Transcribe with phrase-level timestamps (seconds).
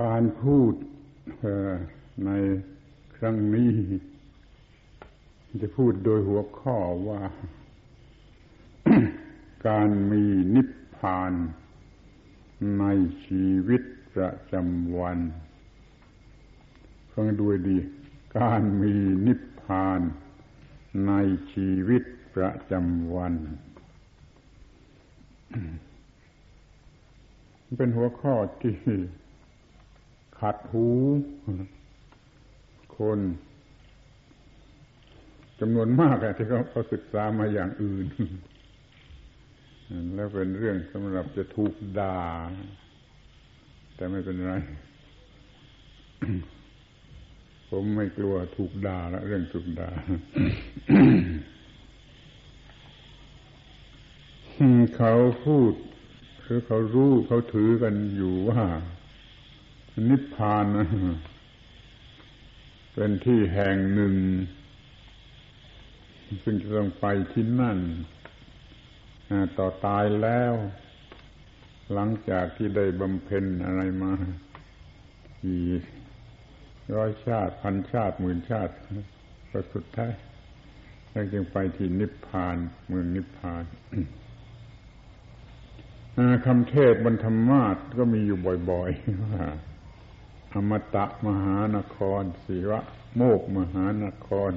[0.00, 0.72] การพูด
[2.26, 2.30] ใน
[3.16, 3.72] ครั้งนี้
[5.62, 6.76] จะพูดโดยหัวข้อ
[7.08, 7.22] ว่า
[9.68, 10.24] การมี
[10.54, 11.32] นิพพาน
[12.80, 12.84] ใน
[13.24, 13.82] ชีวิต
[14.14, 15.18] ประจำวัน
[17.12, 17.78] ฟังดูดี
[18.38, 18.94] การมี
[19.26, 20.00] นิพพาน
[21.06, 21.12] ใน
[21.52, 22.02] ชีวิต
[22.34, 23.34] ประจำวัน
[27.78, 28.74] เป็นหัวข้อที่
[30.46, 30.88] ขัดหู
[32.96, 33.18] คน
[35.60, 38.06] จำนวนมากที่เขาเขาศึกษามาอย่างอื่น
[40.14, 42.18] แล้วเป็นเรื่องสำหรับจะถูกด่า
[43.96, 44.54] แต่ไม่เป็นไร
[47.70, 49.90] ผมไม่กลัวถูกด่าละเรื่องถูกด่า
[54.96, 55.72] เขาพูด
[56.46, 58.62] คือเขารู้เขาถือกันอยู่ว่า
[60.08, 60.66] นิพพาน
[62.94, 64.14] เป็นที่แห่งหนึ่ง
[66.44, 67.78] ซึ่งจะต้องไปที่นั่น
[69.58, 70.52] ต่อตายแล้ว
[71.92, 74.12] หลังจากที่ได้บำเพ็ญอะไรมา
[75.42, 75.64] กี่
[76.96, 78.72] ร้อยชาติพันชาติหมื่นชาติ
[79.50, 80.12] ก็สุดท้าย
[81.10, 82.56] แล้วจึงไปที่นิพพาน
[82.86, 83.64] เมืองนิพพาน
[86.46, 88.38] คำเทศบรรธรรมาสก็มีอยู่
[88.70, 89.44] บ่อยๆว่า
[90.54, 92.80] อมตะมหานครศิวะ
[93.16, 94.52] โมกมหานคร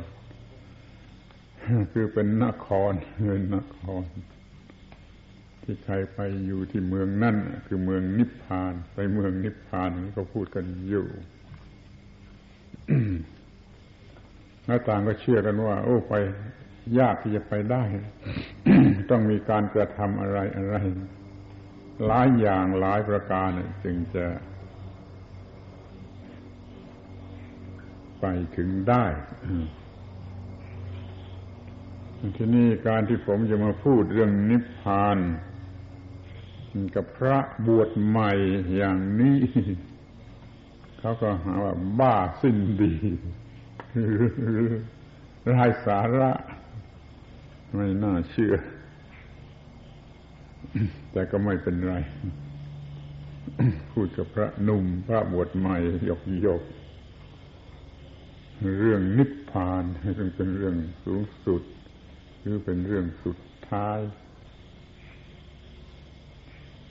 [1.92, 2.92] คือเป็นนคร
[3.28, 4.04] เป็นนคร
[5.64, 11.08] ที่ใครไปอยู่ที่เมืองนั่นคือเมืองนิพพาน ไปเมืองนิพพานก็พูดกันอยู่
[14.66, 16.14] หน้าต่างก็เชื่อกันว่า โอ้ไป
[17.00, 17.84] ยากที่จะไปได้
[19.10, 20.76] ต้องมีการกระทำอะไรอะไร
[22.06, 23.50] หลายอย่างหลายประการ
[23.84, 24.26] จึงจะ
[28.28, 29.06] ไปถึงได้
[32.38, 35.18] ที่นี่การที่ผมจะมาพูดเรื่องนิพพาน
[36.96, 37.38] กับพระ
[37.68, 38.32] บวชใหม่
[38.76, 39.40] อย่างนี้
[41.00, 42.94] เขาก็หาว่าบ้าสิ้นดี
[45.44, 46.32] ไร้สาระ
[47.74, 48.56] ไม่น่าเชื่อ
[51.12, 51.96] แต่ก็ไม่เป็นไร
[53.92, 55.78] พูดกับพระหนุ่ม พระบวชใหม่
[56.10, 56.62] ยกยก
[58.80, 59.84] เรื่องนิพพาน
[60.18, 61.64] ซึ่งเป็นเรื่องสูงสุด
[62.40, 63.38] หรือเป็นเรื่องสุด
[63.70, 64.00] ท้าย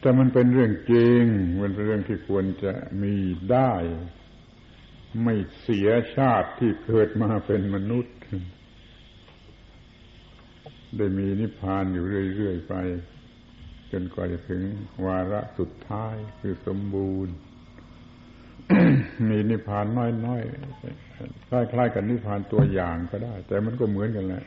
[0.00, 1.22] แต่มันเป็นเรื่องจริง
[1.62, 2.72] มันเป็นเรื่องที่ควรจะ
[3.02, 3.14] มี
[3.50, 3.72] ได้
[5.22, 8.16] ไม่เสียชาติที่เกิดมาเป็นมนุษย์
[10.96, 12.74] ได้มีนิพพานอยู่เรื่อย ๆ ไป
[13.92, 14.62] จนกว่าจะถึง
[15.06, 17.34] วาระสุดท้ายคือสมบูรณ์
[19.28, 19.86] มีนิพพาน
[20.26, 24.44] น้อยๆคล้ายๆกับนิพพานตัวอย่างก็ได้ แต่มันก็เหมือนกันแหละ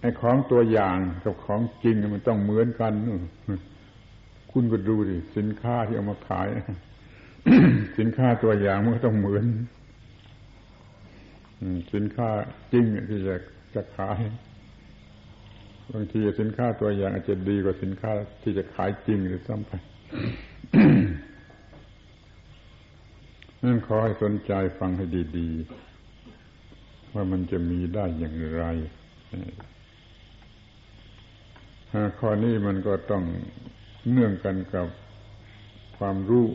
[0.00, 2.92] ไอ้ของตัวอย่างกับของจริงมันต้องเหมือนกัน
[4.52, 6.48] คุณก็ดูดิสินค้าที่เอามาขาย
[7.98, 9.44] สินค้าตัวอย่างมันก็ต้องเหมือน
[11.94, 12.28] สินค้า
[12.72, 13.36] จริงที่จะ
[13.74, 14.18] จะขาย
[15.92, 18.10] บางทีสินค้าตัวอย่างอาจจะดีกว่าสินค้า
[18.42, 19.72] ที่จะขายจริงหรือซ้ำไป
[23.64, 25.06] นั่นขอให้สนใจฟังให้
[25.38, 28.64] ดีๆ ว่ามันจะมีได้อย่างไร
[32.18, 33.24] ข้อนี้มันก็ต้อง
[34.10, 34.86] เนื่องกันกับ
[35.96, 36.46] ความรู้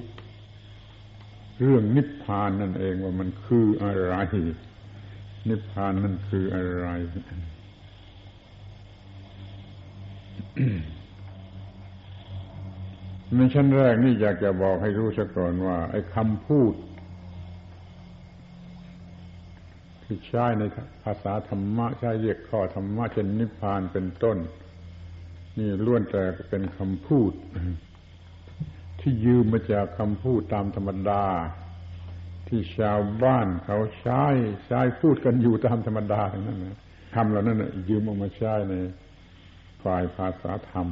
[1.62, 4.16] เรื่องนิพพานนั่นเองว่ามันคืออะไร
[5.50, 6.88] นิพพานนั่นคืออะไร
[13.36, 16.74] ในชั้นแรกนี่อยากจะบอกให้รู้ซะก่อนว่า ไอ้คำพูด
[20.12, 20.64] ที่ใช้ใน
[21.04, 24.38] ภาษาธรรมะใช้เรียกข้อธรรมะเช่นนิพพานเป็นต้น
[25.58, 27.32] นี่ล้วนแต่เป็นคำพูด
[29.00, 31.26] ที่ยืมมาจากคำพูดตามธรรมดา
[32.48, 34.24] ที่ชาวบ้านเขาใช้
[34.68, 36.78] ใช้พูดกันอยู่ตามธรรมดาทั้งนั้นนะ
[37.16, 38.74] คำเหล่านั้นนะยืมออกมาใช้ใน
[39.84, 40.88] ฝ่ายภาษาธรรม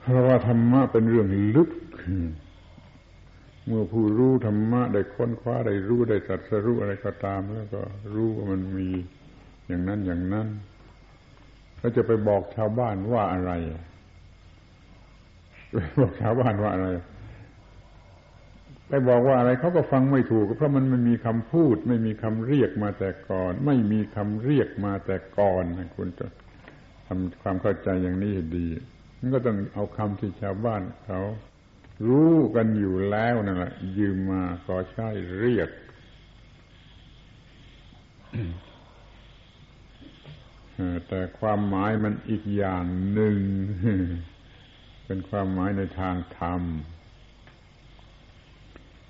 [0.00, 1.70] เพราะว่าธรรมะเป็นเรื่องลึก
[3.66, 7.82] เมื่อผู้รู้ธรรมะได้ค้นคว้าได้รู้ได้สัตสรู้อะไรก็ตาม แล้วก็
[8.14, 8.88] รู้ว่ามันมี
[9.68, 10.48] อย่างนั้นอย่างนั้น
[11.78, 13.52] แล้วจะไปบอกชาวบ้านว่าอะไร
[15.72, 16.88] ไปบอกชาวบ้านว่าอะไร
[18.88, 25.64] ไปบอกว่าอะไรเขาก็ฟังไม่ถูก เพราะมันไม่มีคำพูด ไม่มีคำเรียกมาแต่ก่อน ไม่มีคำเรียกมาแต่ก่อน
[25.96, 26.26] คุณจะ
[27.06, 28.66] ทำความเข้าใจอย่างนี้ดี
[29.18, 31.20] มันก็ต้องเอาคำที่ชาวบ้านเขา
[32.08, 35.08] รู้กันอยู่แล้วนั่นแหละยืมมาขอใช้
[35.38, 35.70] เรียก
[41.08, 43.36] แต่ความหมายมันอีกอย่างหนึ่ง
[45.04, 46.62] เป็นความหมายในทางธรรม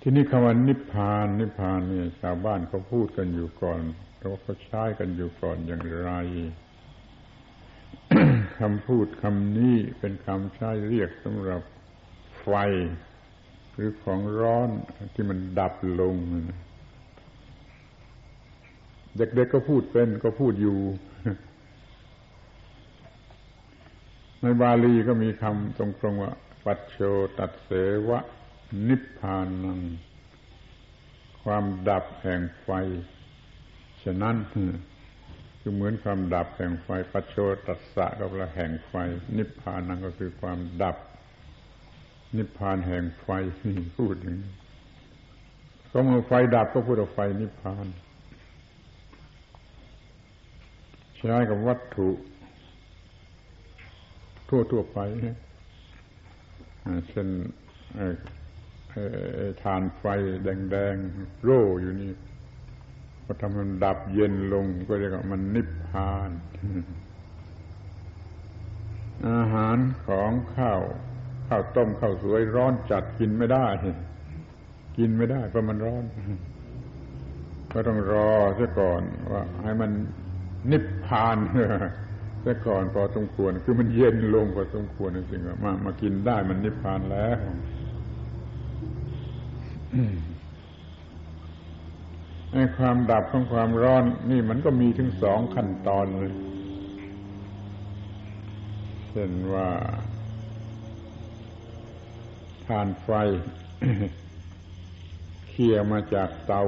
[0.00, 3.80] ที่นี่คำว่านิพพานนิพพานเนี่ยชาวบ้านเขาพูดกันอยู่ก่อน
[4.16, 6.10] แต่ว่าเขาใช้กันอยู่ก่อนอย่างไร
[8.60, 11.62] คำพูดคำนี้เป็นคำใช้เรียกสำหรับ
[12.46, 12.54] ไฟ
[13.74, 14.68] หรือของร้อน
[15.14, 16.16] ที่มันดับลง
[19.16, 20.78] เด็กๆก็พูดเป็นก็พูดอยู่
[24.42, 26.32] ในบาลีก็มีคำตรงๆว่า
[26.64, 26.98] ปัจโช
[27.38, 27.70] ตัดเส
[28.08, 28.20] วะ
[28.88, 29.80] นิพพานัง
[31.42, 32.70] ความดับแห่งไฟ
[34.02, 38.94] ฉะนั้นคือเหมือนความดับแห่งไฟ ปัจโชตัสสะก็แปลแห่งไฟ
[39.36, 40.96] นิพพานังก็คือความดับ
[42.36, 43.28] นิพพานแห่งไฟ
[43.96, 44.52] พูดอย่างนี้
[45.90, 47.86] ก็เมื่อไฟดับก็พูดว่าไฟนิพพาน
[51.16, 52.08] ใช้กับวัตถุ
[54.48, 54.98] ทั่วทั่วไป
[57.08, 57.28] เช่น
[59.62, 60.04] ทานไฟ
[60.42, 62.10] แดงๆโร่อยู่นี่
[63.24, 66.30] พอทำมันดับเย็นลงก็เรียกว่ามันนิพพาน
[69.28, 70.82] อาหารของข้าว
[71.48, 73.66] ข้าวต้มข้าวสวยร้อนจัดกินไม่ได้
[74.98, 76.04] กินไม่ได้เพราะมันร้อน
[77.72, 79.02] ก็ต้องรอซะก่อน
[79.32, 79.90] ว่า ให้มัน
[80.70, 81.36] นิพพาน
[82.42, 87.38] แต่ก่อนพอสมควร คือมันเย็นลงพอสมควรจริงๆมามากินได้มันนิพพานแล้ว
[92.52, 96.32] ไอ้ความดับของความร้อน นี่มันก็มีถึงสองขั้นตอนเลย
[99.10, 99.68] เช่นว่า
[102.66, 103.08] ทานไฟ
[105.48, 106.62] เคี่ยมาจากเตา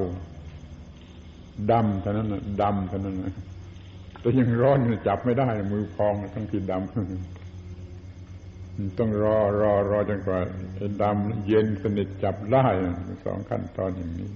[1.71, 3.35] ดำเท่านั้นนะดำเท่านั้นนะ
[4.21, 6.83] แต่ยังร้อนจับไม่ได้ มือพองทั้งที่ดำ
[8.99, 10.39] ต้องรอรอรอจนกว่า
[11.03, 12.67] ดำเย็นสนิทจับได้
[13.25, 14.31] สองขั้นตอนอย่างนี้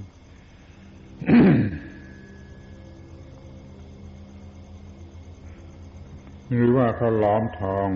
[6.55, 7.89] หรือว่าเขาล้อมทอง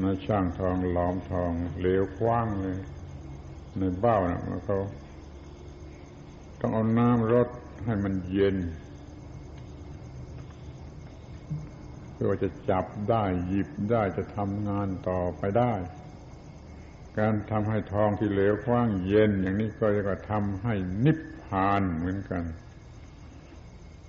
[0.00, 2.78] ในช่างทองล้อมทองเหลวกว้างเลย
[3.78, 4.78] ในเบ้านะเขา
[6.60, 7.48] ต้องเอาน้ำรด
[7.84, 8.56] ให้มันเย็น
[12.12, 15.72] เพื่อจะจับได้หยิบได้จะทำงานต่อไปได้
[17.18, 22.44] การทำให้ทองที่เหลวคว้างเย็น อย่างนี้ก็จะก็ทำให้นิพพานเหมือนกัน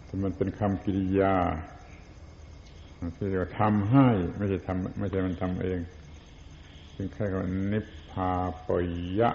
[0.04, 1.36] แต่มันเป็นคำกิริยา
[3.16, 4.08] ที่เรียกว่าทำให้
[4.38, 5.80] ไม่ใช่ทำไม่ใช่มันทำเอง
[6.94, 8.32] เป็นแค่คำนิพพา
[8.68, 8.70] ป
[9.20, 9.32] ยะ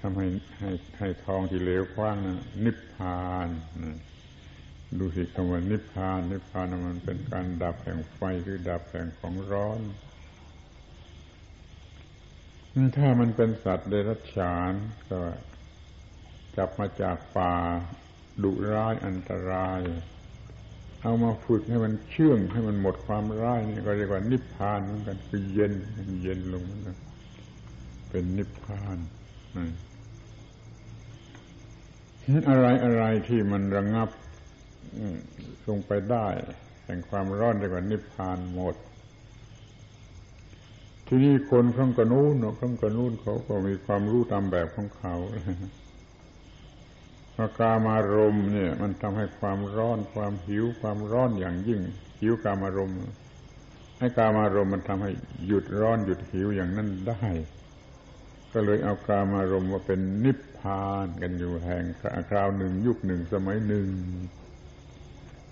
[0.00, 0.26] ทำให้
[0.58, 3.48] ให้ให้ทองที่เหลวคว้างนะนิพพาน
[4.98, 9.80] ดูสิคำว่านิพพาน นิพพานมันเป็นการดับแห่งไฟคือดับแห่งของร้อน
[12.96, 14.72] ถ้ามันเป็นสัตว์เดรัจฉาน
[15.10, 15.20] ก็
[16.56, 17.54] จับมาจากป่า
[18.42, 19.80] ดุร้ายอันตราย
[21.06, 25.72] เอามาฝึกให้มันเชื่องให้มันหมดความร้ายนี่ก็เรียกว่านิพพานเหมือนกันคือเย็น
[26.22, 26.96] เย็นลงเหมือนกัน
[28.10, 28.98] เป็นนิพพาน
[32.48, 34.08] อะไรอะไรที่มันระงับ
[35.68, 36.26] ลงไปได้
[36.84, 38.74] แห่งความร้อนเรียกว่านิพพานหมด
[41.06, 45.14] ที่นี่คนข้างกระนู้นข้างกระนู้นเขาก็มีความรู้ตามแบบของเขา
[47.40, 51.80] อาการารมเนี่ย มันทำให้ความร้อนความหิวความร้อนอย่างยิ่ง
[52.20, 52.98] หิวกามารมณ์
[53.98, 55.10] ให้กามารมณ์มันทำให้
[55.46, 57.24] หยุดร้อนหยุดหิวอย่างนั้นได้
[58.52, 61.84] ก็เลยเอากามารมณ์มาเป็นนิพพานกันอยู่แห่ง
[62.30, 63.88] คราวหนึ่งยุคหนึ่งสมัยหนึ่ง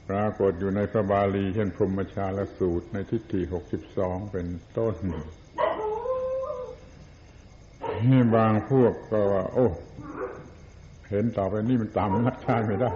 [0.09, 4.47] ปรากฏอยู่ในพระบาลีเช่นพรหมชาลสูตรในทิฏฐิหกสิบสองเป็น
[4.79, 4.95] ต้น
[8.09, 9.69] นี่บางพวกก็ว่า โอ้
[11.11, 12.93] เห็นต่อไปนี่มันตามนักชาติไม่ได้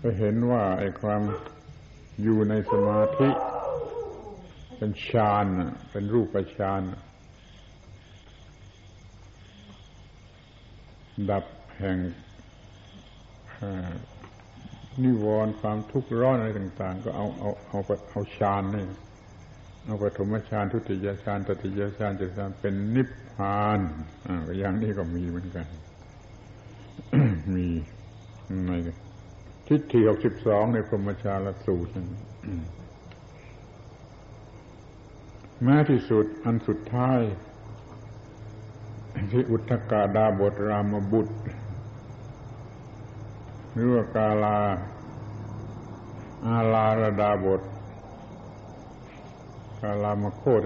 [0.00, 1.20] ก็เห็นว่าไอ้ความ
[2.22, 3.28] อยู่ในสมาธิ
[4.76, 5.46] เป็นฌาน
[5.90, 6.82] เป็นรูปฌาน
[11.30, 11.44] ดับ
[11.78, 11.98] แห่ง
[15.02, 17.78] นิวรณ์ความทุกข์ร้อนอะไรต่าง ๆ ก็เอาเอาเอา
[18.10, 18.84] เอาฌานนี่
[19.86, 23.80] เอาปฐมฌานทุติยฌานตติยฌานจตุฌานเป็นนิพพาน
[24.26, 25.66] อ่าอย่างนี้ก็มีเหมือนกัน
[27.54, 27.68] มี
[28.66, 28.70] ใน
[29.68, 31.92] ทิฏฐิหกสิบสองในพรหมชาลสูตร
[35.62, 37.20] แม้ที่สุดอันสุดท้าย
[39.32, 41.36] ที่อุทกาดาบทรามบุตร
[43.72, 44.58] หรือว่ากาลา
[46.46, 47.62] อาลาระดาบท
[49.80, 50.60] กาลามโคต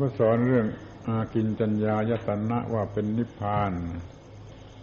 [0.00, 0.66] ก็สอนเรื่อง
[1.08, 3.72] อากินจัญญายตนะว่าเป็นนิพพาน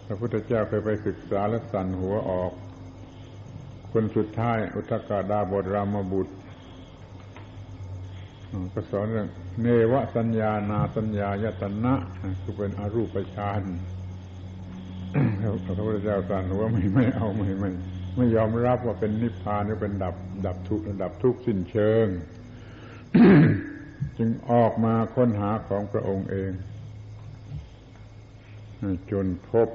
[0.06, 2.52] พระพุทธเจ้าเคยไปศึกษาและสั่นหัวออก
[3.92, 6.34] คนสุดท้ายอุทกาดาบทรามบุตร
[8.72, 9.28] ก็สอนเรื่อง
[9.62, 11.94] เนวสัญญานาสัญญายตนะ
[12.42, 13.62] คือเป็นอรูปฌาน
[15.64, 17.70] พระพุทธเจ้าสั่นหัวไม่ไม่เอาไม่ไม่
[18.16, 20.14] ไม่ยอมรับว่าเป็นนิพพานหรือเป็นดับ
[20.46, 22.06] ดับทุกดับทุกสิ้นเชิง
[24.18, 26.52] จึงออกมาค้นหาของพระองค์เอง
[29.10, 29.68] จนพบ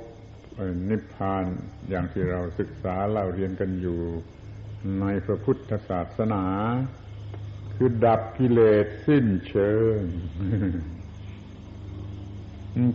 [0.90, 1.44] นิพพาน
[1.90, 4.00] อย่างที่เราศึกษาเล่าเรียนกันอยู่
[5.00, 6.46] ในพระพุทธศาสนา
[7.76, 10.00] คือดับกิเลสสิ้นเชิง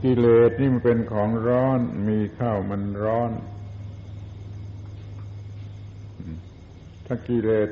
[0.05, 3.33] กิเลสนี่มันเป็นของร้อนมีข้าวมันร้อน
[7.07, 7.69] ถ้ากิเลส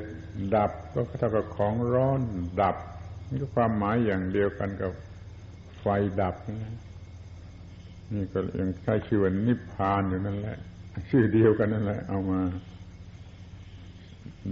[0.55, 2.21] ดับก็เท่ากับของร้อน
[2.61, 2.77] ดับ
[3.29, 4.91] นี่ก็ความหมายอย่างเดียวกันกับ
[5.79, 5.85] ไฟ
[6.21, 6.73] ดับนะ
[8.11, 10.57] นี่ก็ยังใช้ชื่อว่านิพพานอยู่นั่นแหละ
[11.09, 12.41] ชื่อเดียวกันนั่นแหละ เอามา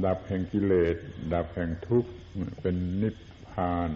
[0.06, 0.96] ดับแห่งกิเลส
[1.34, 2.12] ดับแห่งทุกข์
[2.62, 3.16] เป็นนิพ
[3.50, 3.90] พาน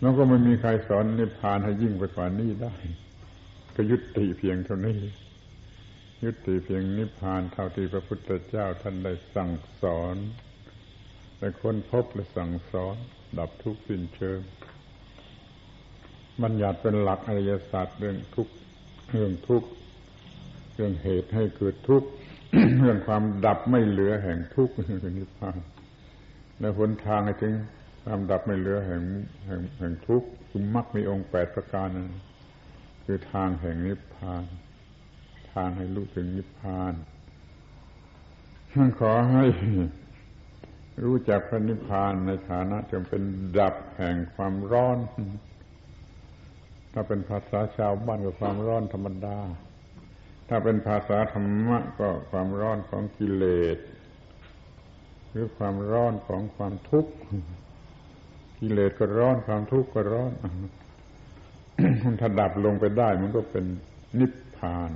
[0.00, 2.74] แล้วก็ไม่มีใครสอนนิพพานให้ยิ่งไปกว่านี้ได้
[3.74, 4.98] ก็ยุติเพียงเท่านี้
[6.24, 9.50] ยุติเพียงนิพพานเท่าที่พระพุทธเจ้าท่านได้สั่ง
[9.82, 10.16] สอน
[11.38, 12.96] ได้ค้นพบและสั่งสอน
[13.38, 14.40] ดับทุกข์สิ้นเชิง
[16.42, 18.48] บัญญัติเป็นหลักอริยศาสตร์เรื่องทุก
[19.10, 19.64] เรื่องทุก
[20.74, 22.02] เรื่องเหตุให้เกิดทุก
[22.78, 25.58] เรื่องความดับไม่เหลือแห่งทุกข์คืองนิพพาน
[26.58, 27.54] และหนทางให้ถึง
[28.02, 29.02] ความดับไม่เหลือแห่ง
[29.46, 32.08] แห่งแห่งทุกข์คือมรรคมีองค์แปดประการนั้น
[33.04, 34.44] คือทางแห่งนิพพาน
[35.52, 36.94] ทางให้รู้ถึงนิพพาน
[38.72, 39.44] ฉันขอให้
[41.04, 43.22] รู้จักพระนิพพานในฐานะจงเป็น
[43.58, 44.98] ดับแห่งความร้อน
[46.94, 49.38] ถ้าเป็นภาษาชาวบ้านก็ความร้อนธรรมดา
[50.48, 53.44] ถ้าเป็นภาษาธรรมะก็ความร้อนของกิเล
[53.76, 53.78] ส
[55.30, 57.12] หรือความร้อนของความทุกข์
[58.60, 60.32] กิเลสก็ร้อนความทุกข์ก็ร้อน
[62.20, 63.64] ถ้าดับลงไปได้มันก็เป็น
[64.18, 64.90] นิพพาน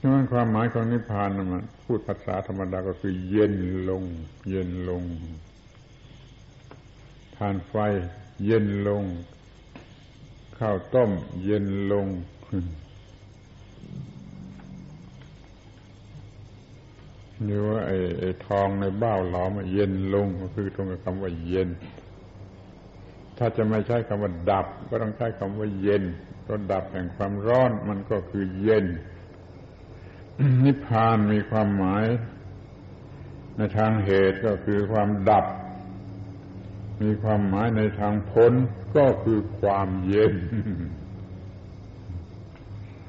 [0.00, 3.54] ฉะนั้นความหมายของนิพพานมันพูดภาษาธรรมดาก็คือเย็น
[3.88, 4.04] ลง
[4.50, 5.02] เย็นลง
[7.36, 7.74] ทานไฟ
[8.44, 9.04] เย็นลง
[10.60, 11.10] ข้าวต้ม
[11.44, 12.06] เย็นลง
[17.44, 21.68] หรือว่าไอ้ไอ้ทองในเบ้าหลอมเย็นลงก็คือตรงกับคำว่าเย็น
[23.38, 26.02] ถ้าจะไม่ใช้คำว่าดับ ก็ต้องใช้คำว่าเย็น
[26.48, 28.86] ก็ดับแห่งความร้อนมันก็คือเย็น
[30.64, 32.04] นิพพานมีความหมาย
[33.56, 35.46] ในทางเหตุก็คือความดับ
[37.02, 38.52] มีความหมายในทางพ้น
[38.96, 40.34] ก็คือความเย็น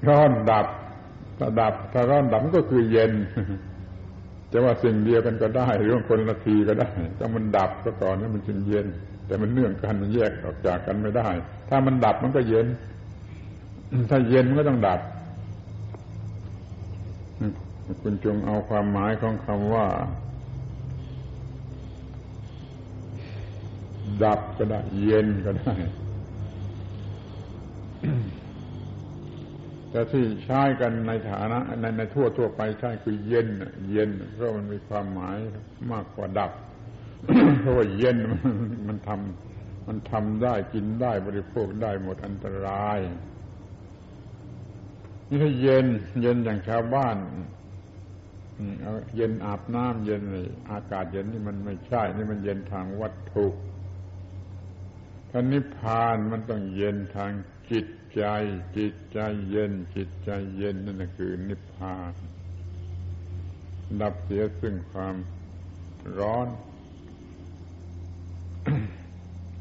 [0.07, 0.67] ร้อนดับ
[1.37, 3.11] ถ้าดับถ้าร้อนดับก็คือเย็น
[4.51, 8.87] จะว่าสิ่งเดียวกันก็ได้หรือคนละทีก็ได้ถ้ามันดับก็ก่อนนั้นมันจึงเย็น
[9.27, 11.27] แต่มันเนื่องกันมันแยกออกจากกันไม่ได้
[11.69, 12.67] ถ้ามันดับมันก็เย็น
[14.09, 14.99] ถ้าเย็นมันก็ต้องดับ
[18.01, 19.85] คุณจงเอาความหมายของคำว่า
[24.23, 25.75] ดับก็ได้ เย็นก็ได้
[29.89, 33.47] แต่ที่ใช้กันในฐานะ ในในทั่วทั่วไปใช้คือเย็น
[33.91, 35.37] เย็น เพราะมันมีความหมาย
[35.91, 36.51] มากกว่าดับ
[37.59, 38.17] เพราะว่าเย็น
[38.87, 42.99] มันทำมันทำได้กินได้บริโภคได้หมดอันตราย
[45.27, 45.85] นี่ถ้าเย็น
[46.21, 47.17] เย็นอย่างชาวบ้าน
[49.15, 50.21] เย็นอาบน้ำเย็น
[50.71, 53.45] อากาศเย็นนี่มันไม่ใช่ นี่มันเย็นทางวัตถุ
[55.33, 57.31] ถ้านิพพานมันต้องเย็นทาง
[57.71, 57.85] จิต
[58.15, 58.23] ใจ
[58.77, 59.19] จิตใจ
[59.49, 62.13] เย็น จิตใจเย็นนั่นคือนิพพาน
[64.01, 65.15] ดับเสียซึ่งความ
[66.19, 66.47] ร้อน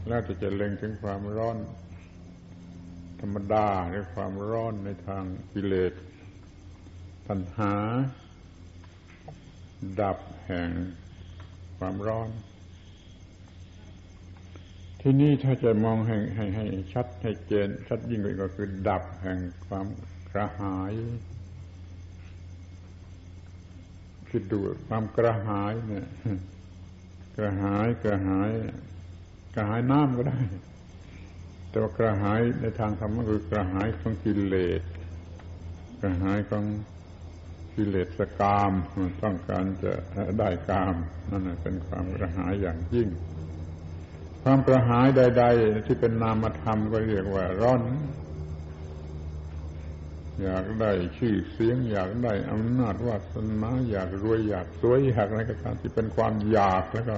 [0.08, 1.56] แล้วจะเล็งถึงความร้อน
[3.20, 5.92] ธรรมดาหรือความร้อนในทางกิเลส
[7.26, 7.74] ปัญหา
[10.00, 10.70] ดับแห่ง
[11.78, 12.28] ความร้อน
[15.00, 19.86] ที่นี่ถ้าจะมองให้ให้ให้ชัดให้เจน ชัดยิ่งกว่าก็คือดับแห่งความ
[20.30, 20.92] กระหาย
[24.30, 26.06] คิดดูความกระหายเนี่ย
[27.36, 28.50] กระหายกระหาย
[29.54, 30.40] กระหายน้ำก็ได้
[31.68, 34.82] แต่ว่ากระหายในทางธรรมก็คือกระหายของกิเลส
[36.00, 36.64] กระหายของ
[37.74, 38.08] กิเลส
[38.40, 38.72] กาม
[39.22, 39.92] ต้องการจะ
[40.38, 40.94] ได้กาม
[41.30, 43.08] นั่นเป็นความกระหายอย่างยิ่ง
[44.42, 47.82] ความกระหายใด ๆ ที่เป็นนามธรรมก็เรียกว่าร้อน
[50.42, 57.16] อยากได้ชื่อเสียง อยากได้อำนาจวาสนาอยากรวยอยากสวยอยากอะไรก็ตามที่เป็นความอยากแล้วก็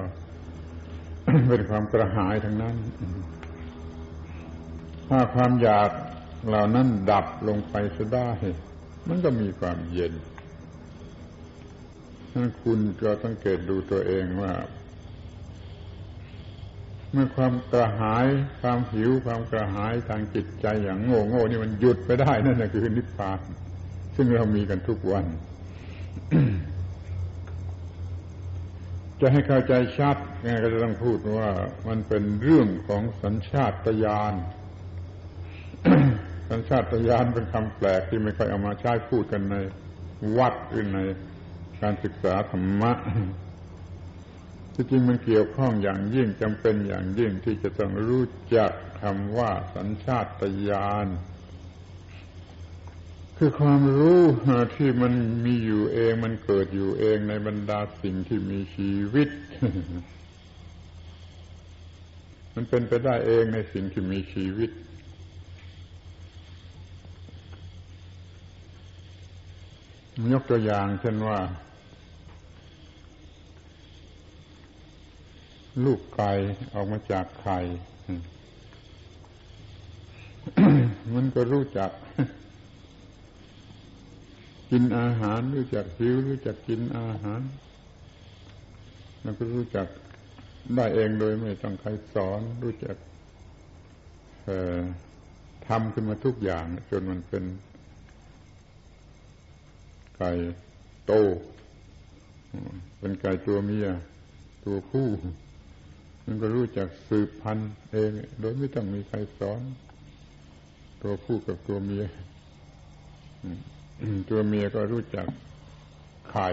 [1.50, 2.76] เป็นความกระหายทั้งนั้น
[5.08, 5.90] ถ้าความอยาก
[6.48, 8.30] เหล่านั้นดับลงไปซะได้
[9.08, 10.12] มันก็มีความเย็น
[12.34, 14.52] นั้นคุณก็สังเกตดูตัวเองว่า
[17.12, 18.26] เมื่อความกระหาย
[18.60, 23.40] ความหิว ความกระหายทางจิตใจอย่างโง่โง่นี่มันหยุดไปได้นั่นแหละคือนิพพาน
[24.16, 25.24] ซึ่งเรามีกันทุกวัน
[29.20, 31.50] จะให้เข้าใจชัดงก็จะต้องพูดว่า
[31.88, 33.72] มันเป็นเรื่องของสัญชาต
[34.04, 34.34] ญาณ
[36.50, 39.56] สัญชาตญาณเป็นคำแปลกที่ไม่ค่อยเอามาใช้พูดกันใน
[40.38, 41.00] วัดอื่นใน
[41.82, 42.92] การศึกษาธรรมะ
[44.74, 48.24] ที่จริงมันเกี่ยวข้องอย่างยิ่งจำเป็นอย่างยิ่งที่จะต้องรู้
[48.56, 50.26] จักคำว่าสัญชาต
[50.68, 51.08] ญาณ
[53.38, 54.22] คือความรู้
[54.76, 55.12] ที่มัน
[55.44, 59.28] มีอยู่เองมันเกิดอยู่เองในบรรดาสิ่งที่มีชีวิต
[62.54, 64.70] มันเป็นไปได้เองในสิ่งที่มีชีวิต
[70.32, 71.38] ยกตัวอย่างเช่นว่า
[75.84, 76.32] ลูกไก่
[76.74, 77.58] ออกมาจากไข่
[81.14, 81.90] มันก็รู้จัก
[84.70, 87.40] กินอาหาร รู้จักหิวรู้จักกินอาหาร
[89.24, 89.86] มันก็รู้จัก
[90.76, 92.96] ได้เองโดยไม่ต้องใครสอน รู้จัก
[95.66, 97.44] ทำขึ้นมาทุกอย่าง จนมันเป็น
[100.16, 100.30] ไก่
[101.06, 101.12] โต
[102.98, 103.88] เป็นไก่ตัวเมีย
[104.64, 105.08] ตัวผู้
[106.24, 109.60] มันก็รู้จักสืบพันธุ์เอง โดยไม่ต้องมีใครสอน
[111.02, 112.04] ตัวผู้กับตัวเมีย
[114.30, 115.26] ตัวเมียก็รู้จัก
[116.30, 116.50] ไข่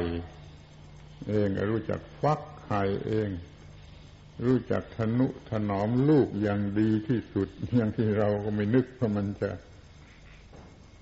[1.28, 3.30] เองรู้จักฟักไข่เอง
[4.46, 9.50] รู้จักทนุถนอมลูกอย่างดีที่สุด อย่างที่เราก็ไม่นึกว่ามันจะ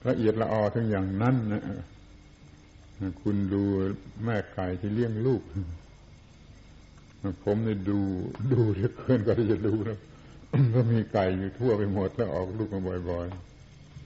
[0.07, 1.63] ละเอียดละออถึงอย่างนั้นนะ
[3.21, 3.63] คุณดู
[4.23, 5.41] แม่ไก่ที่เลี้ยงลูก
[7.43, 7.99] ผมนี่ดู
[8.51, 9.99] ดูเหลือเกินก็จะดูแล้ว
[10.73, 13.27] ก็มีไก่อยู่ทั่วไปหมดแล้วออกลูกมาบ่อย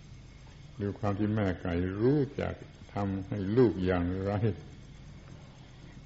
[0.01, 2.53] ๆดูความที่แม่ไก่รู้จัก
[2.93, 4.31] ทำให้ลูกอย่างไร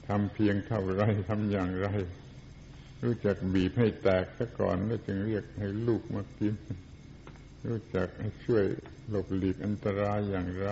[0.07, 1.87] ทำเพียงเท่าไรทำอย่างไร
[3.03, 6.53] รู้จักบีบให้แตกซะก่อนแล้วจึงเรียกให้ลูกมากิน
[7.67, 8.63] รู้จักให้ช่วย
[9.09, 10.69] หลบหลีกอันตรายอย่างไร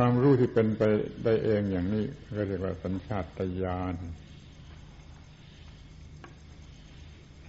[0.00, 0.82] ความรู้ที่เป็นไป
[1.24, 2.04] ได้เองอย่างนี้
[2.36, 3.24] ก็เรียกว่าสัญชาต
[3.62, 3.94] ญาณ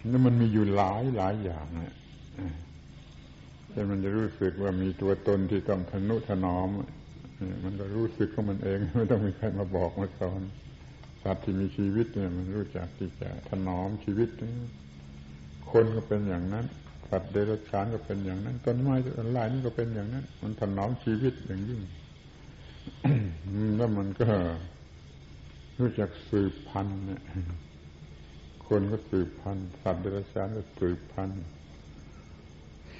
[0.09, 1.95] นี่มันมีอยู่หลายหลายอย่างเนี่ย
[3.69, 6.69] เช่นมันจะรู้สึกว่ามีตัวตนที่ต้องทนุถนอม
[7.63, 10.41] มันก็รู้สึกของมันเอง ไม่ต้องมีใครมาบอกมาสอน
[11.23, 14.29] สัตว์ที่มีชีวิตเนี่ย มันรู้จักที่จะถนอมชีวิต
[15.71, 16.65] คนก็เป็นอย่างนั้น
[17.09, 21.81] สัตว์เดรัจฉานก็เป็นอย่างนั้น ต้นไม้ต้นลายนี่ก็เป็นอย่างนั้น มันถนอมชีวิตอย่างยิ่ง
[23.77, 24.27] แล้วมันก็
[25.79, 27.21] รู้จักสืบพันธุ์เนี่ย
[28.67, 31.41] คนก็สืบพันธุ์สัตว์เดรัจฉานก็สืบพันธุ์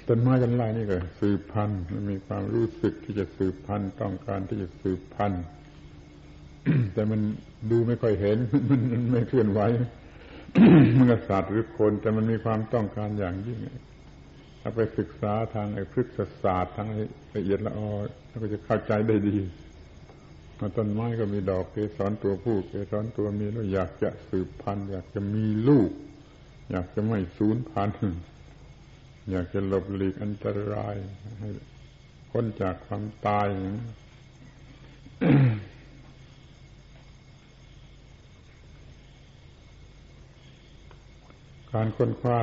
[0.08, 5.44] ต้นไม้ต้นไม้นี่ก็สืบพันธุ์มันมีความรู้สึกที่จะสืบพันธุ์ต้องการที่จะสืบพันธุ์
[6.92, 7.20] แต่มัน
[7.70, 8.38] ดูไม่ค่อยเห็น
[8.70, 8.80] มัน
[9.12, 9.60] ไม่เคลื่อนไหว
[10.96, 13.58] มันก็สัตว์หรือคนแต่มันมีความต้องการอย่างยิ่ง
[14.60, 16.88] ถ้าไปศึกษาทางไอ้พฤกษศาสตร์ทาง
[17.36, 17.90] ละเอียดละออ
[18.28, 19.36] แล้วก็จะเข้าใจได้ดี
[20.76, 25.90] ต้นไม้ก็มีดอกเกสรตัวผู้เกสรตัวเมียแล้วอยากจะสืบพันธุ์อยากจะมีลูก
[26.70, 28.20] อยากจะไม่สูญพันธุ์
[29.30, 30.96] อยากจะหลบหลีกอันตราย
[31.40, 31.50] ให้
[32.30, 33.48] พ้นจากความตาย
[41.72, 42.38] การค้นคว้า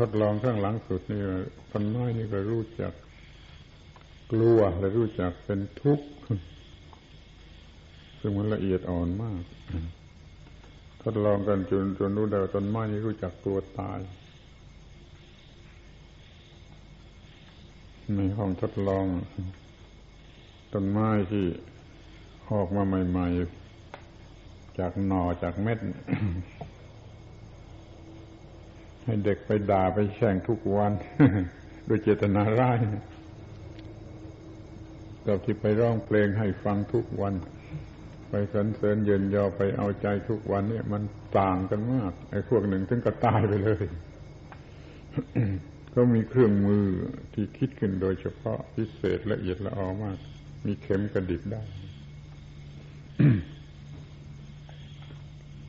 [0.00, 1.22] ทดลองข้างหลังสุดนี่
[1.70, 2.92] ต้นไม้นี่ก็รู้จัก
[4.32, 6.06] กลัวและรู้จักเป็นทุกข์
[8.28, 9.42] ซึ่งมันละเอียดอ่อนมาก
[11.02, 14.00] ทดลองกันจนจนรู้ได้ต้นไม้นี้รู้จักตัวตาย
[18.16, 19.06] ในห้องทดลอง
[20.72, 21.46] ต้นไม้ที่
[22.50, 23.28] ออกมาใหม่
[24.06, 25.78] ๆ จากหน่อจากเม็ด
[29.04, 30.92] ให้เด็กไปด่าไปแช่งทุกวัน
[31.88, 32.78] ด้วยเจตนาร้าย
[35.26, 37.34] กับที่ไปร้องเพลงให้ฟังทุกวัน
[38.28, 41.02] ไปสรรเสริญเยินยอไปเอาใจทุกวันเนี่ยมัน
[41.38, 43.84] ต่างกันมาก ไอ้พวกหนึ่งถึงก็ตายไปเลย
[45.94, 46.84] ก็มีเครื่องมือ
[47.34, 50.18] ที่คิดขึ้นโดยเฉพาะพิเศษละเอียดละออมาก
[50.66, 51.62] มีเข็มกระดิกได้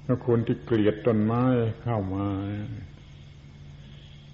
[0.04, 1.44] แล้วคนที่เกลียดต้นไม้
[1.84, 2.28] เข้ามา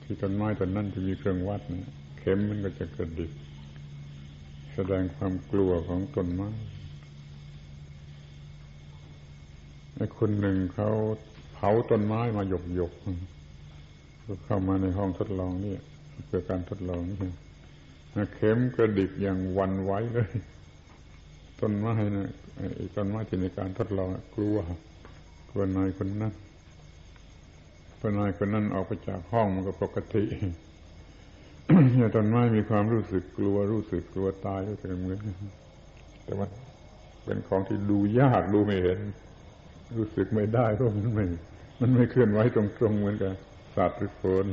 [0.03, 1.61] ที่ต้นไม้ต้นนั้นจะมีเครื่องวัด
[2.19, 3.31] เข็มมันก็จะกระดิก
[4.73, 9.82] แสดงความกลัวของต้นไม้ไอ้
[10.19, 10.89] คนหนึ่งเขา
[11.53, 12.93] เผาต้นไม้มาหยกหยก
[14.45, 15.75] เข้ามาในห้องทดลองนี่
[16.25, 17.17] เพื่อการทดลองนี่
[18.35, 20.29] เข็มกระดิกอย่างวันไว้เลย
[21.61, 22.29] ต้นไม้นะ
[22.75, 24.57] ไอ้ต้นไม้ที่ในการทดลองกลัว
[25.49, 26.33] กลัวนายคนนั้น
[27.99, 30.23] พอนายคนนั้นออกไปจากห้องมันก็ปกติ
[31.95, 35.37] เนี่ต้นไม้มีความรู้สึกกลัว รู้สึกกลัวตายก็เหมือนกัน
[36.25, 36.47] แต่ว่า
[37.23, 38.99] เป็นของที่ดูยากดูไม่เห็น
[39.97, 41.25] รู้สึกไม่ได้เพราะมันไม่
[41.81, 43.33] มันไม่เคลื่อนไหวตรงๆเหมือนกับ
[43.75, 44.47] สัตว์หรือคน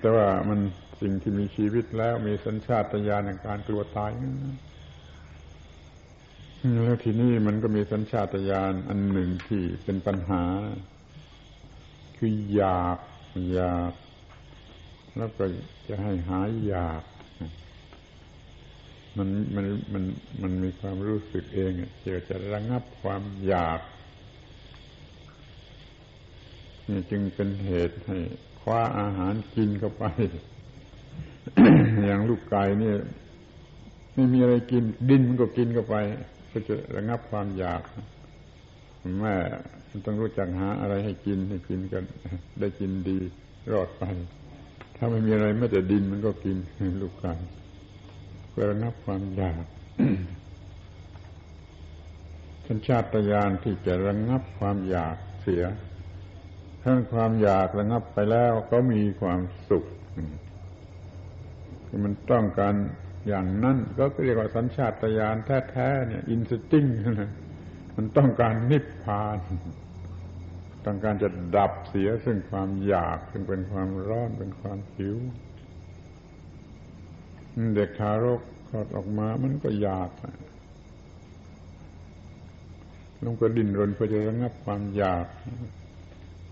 [0.00, 0.58] แต่ว่ามัน
[1.00, 4.10] สิ่งที่มีชีวิตแล้วมีสัญชาตญาณในการกลัวตาย
[6.84, 10.44] แล้วทีนี้มันก็มีสัญชาตญาณอันหนึ่งที่เป็นปัญหา
[12.16, 12.98] คืออยาก
[13.52, 13.92] อยาก
[15.16, 15.44] แล้วก็
[15.88, 17.02] จะให้หายอยาก
[19.18, 20.04] มันมันมัน
[20.42, 21.72] มันมีความรู้สึกเอง
[22.02, 23.80] เจอจะระงับความอยาก
[26.88, 28.18] นี่จึงเป็นเหตุให้
[28.60, 30.04] คว้าอาหารกินเข้าไป
[32.04, 32.96] อย่างลูกไก่เนี่ย
[34.14, 35.96] ไม่มีอะไรกิน ดินมันก็กินเข้าไป
[36.50, 37.82] ก็จะระงับความอยาก
[39.20, 39.34] แม่
[39.88, 42.04] มันต้องรู้จักหาอะไรให้กินให้กินกัน
[42.60, 43.18] ได้กินดี
[43.72, 44.02] รอดไป
[44.96, 46.56] ถ้าไม่มีอะไรไม่แต่ดินมันก็กิน
[47.02, 47.32] ลูกไก่
[48.70, 49.64] ระงับความอยาก
[52.66, 55.64] สัญชาตญาณที่จะระงับความอยากเสีย
[56.82, 59.84] ทั้งความอยากระงับไปแล้วก็มีความสุข
[62.04, 62.74] มันต้องการ
[63.28, 65.36] อย่างนั้นก็เรียกว่าสัญชาตญาณ
[65.70, 66.84] แท้ๆเนี่ยอินสติ้ง
[67.20, 67.30] นะ
[67.96, 69.38] มันต้องการนิพพาน
[70.86, 75.16] ต้องการจะดับเสียซึ่งความอยากซึ่งเป็นความร้อนเป็นความหิว
[77.74, 80.10] เด็กทารกคลอดออกมามันก็อยาก
[83.24, 85.26] ลงก็ดิ้นรนเพื่อจะระงับความอยาก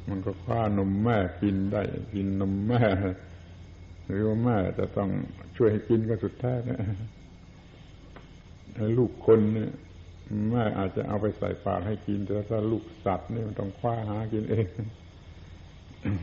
[0.08, 1.82] มันก็คว้านมแม่กินได้
[2.14, 2.82] กินนมแม่
[4.06, 5.10] หรือว่าแม่จะต้อง
[5.56, 6.78] ช่วยให้กินก็สุดแท้นะ
[8.98, 9.70] ลูกคนเนี่ย
[10.50, 14.66] แม่อาจจะเอาไปใส่ปากให้กิน แต่ถ้าลูกสัตว์นี่มันต้องคว้าหากินเอง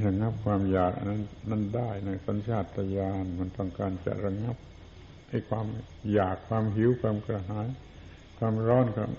[0.06, 2.66] ระงับความอยากนั้นนั่นได้ในสัญชาต
[2.98, 4.58] ญาณมันต้องการจะระงับ
[5.30, 5.66] ให้ความ
[6.14, 7.68] อยากความหิวความกระหาย
[8.38, 9.12] ความร้อนความ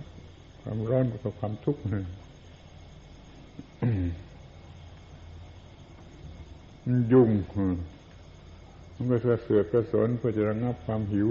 [0.62, 1.82] ความร้อนกับความทุกข์
[7.12, 7.30] ยุ่ง
[8.96, 11.28] มันก็เสือกกระสนเพื่อจะระงับความหิว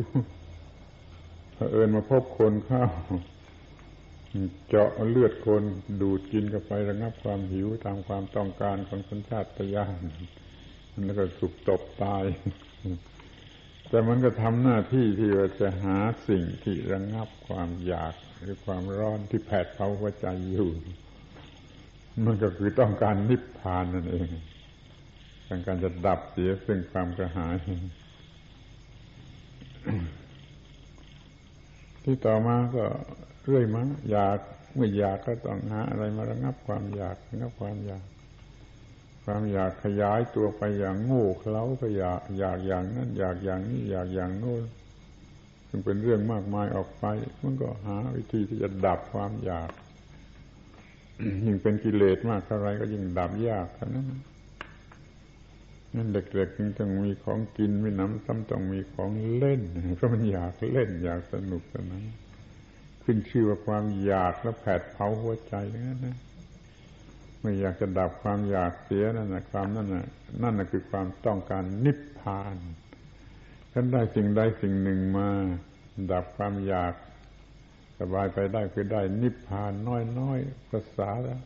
[1.53, 2.91] เผอิญมาพบคนข้าว
[4.67, 5.63] เจาะเลือดคน
[6.01, 10.01] ดูดกินเข้าไประงับความหิวตามความต้องการของสัญชาตญาณ
[11.05, 12.23] แล้วก็สุกตบตาย
[13.89, 15.97] แต่มันก็ทำหน้าที่ที่ว่าจะหา
[16.29, 20.69] สิ่งที่ระงับความอยากหรือความร้อนที่แผดเผาหัวใจอยู่
[22.25, 24.29] มันก็คือต้องการนิพพานนั่นเอง
[25.45, 27.55] เป็นการจะดับเสียซึ่งความกระหาย
[32.03, 32.85] ที่ต่อมาก็
[33.43, 34.37] เรื่อยมาอยาก
[34.75, 38.05] เมื่ออยากก็ต้องหาอะไรมาระงับความอยากระงับความอยาก
[39.31, 44.63] ความอยากขยายตัวไปอย่างโง่เขลาก็อยากอยากอย่างนั้นอยากอย่างนี้อยากอย่างโน้น
[45.69, 47.05] ซึ่งเป็นเรื่องมากมายออกไป
[47.41, 49.71] มันก็หาวิธีที่จะดับความอยาก
[51.45, 54.05] ยิ่งเป็นกิเลสมากเท่าไรก็ยิ่งดับยากเท่านั้น
[55.95, 59.61] นั่นเด็กๆจึงต้องมีของกินมีน้ำซ้ำต้องมีของเล่น
[59.95, 62.03] เพราะมันอยากเล่น อยากสนุกสนาน
[63.03, 65.55] ขึ้นชื่อว่าความอยากแล้วแผดเผาหัวใจ
[65.87, 66.17] นั่นนะ
[67.41, 70.07] ไม่อยากจะดับความอยากเสียนั่นนะความนั่นน่ะ
[70.41, 72.55] นั่นน่ะคือความต้องการนิพพาน
[73.73, 75.29] ฉันได้สิ่งใดสิ่งหนึ่งมา
[76.11, 76.93] ดับความอยาก
[77.99, 79.71] สบายไปได้คือได้นิพพาน
[80.19, 81.41] น้อยๆภาษาแล้ว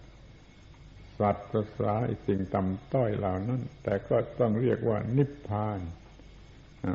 [1.20, 1.94] สัตว์ภาษา
[2.28, 5.80] สิ่งต่ำต้อยเหล่านั้น แต่ก็ต้องเรียกว่านิพพาน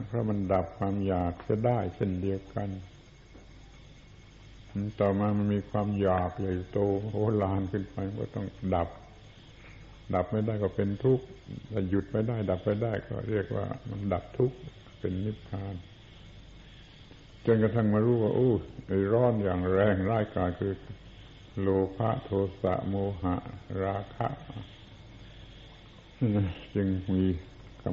[0.06, 2.68] เพราะมันดับความอยากจะได้เช่นเดียวกัน
[5.00, 6.78] ต่อมามันมีความอยากใหญ่โต
[7.10, 8.88] โหฬารขึ้นไปก็ต้องดับ
[10.14, 11.24] ดับไม่ได้ก็เป็นทุกข์
[11.70, 14.56] ถ้าหยุดไม่ได้ ดับไม่ได้ก็เรียกว่ามันดับทุกข์
[15.00, 15.74] เป็นนิพพาน
[17.46, 18.50] จนกระทั่งมารู้ว่าโอ้
[18.86, 20.74] ไอ้ร้อนอย่างแรงร้ายกาจคือ
[21.60, 22.30] โลภะโท
[22.62, 23.36] สะโมหะ
[23.82, 24.28] ราคะ
[26.74, 27.24] จึงมี
[27.82, 27.84] ค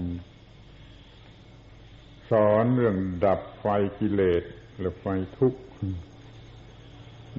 [0.92, 3.66] ำสอนเรื่องดับไฟ
[4.00, 4.44] กิเลส
[4.78, 5.06] หรือไฟ
[5.38, 5.60] ทุกข์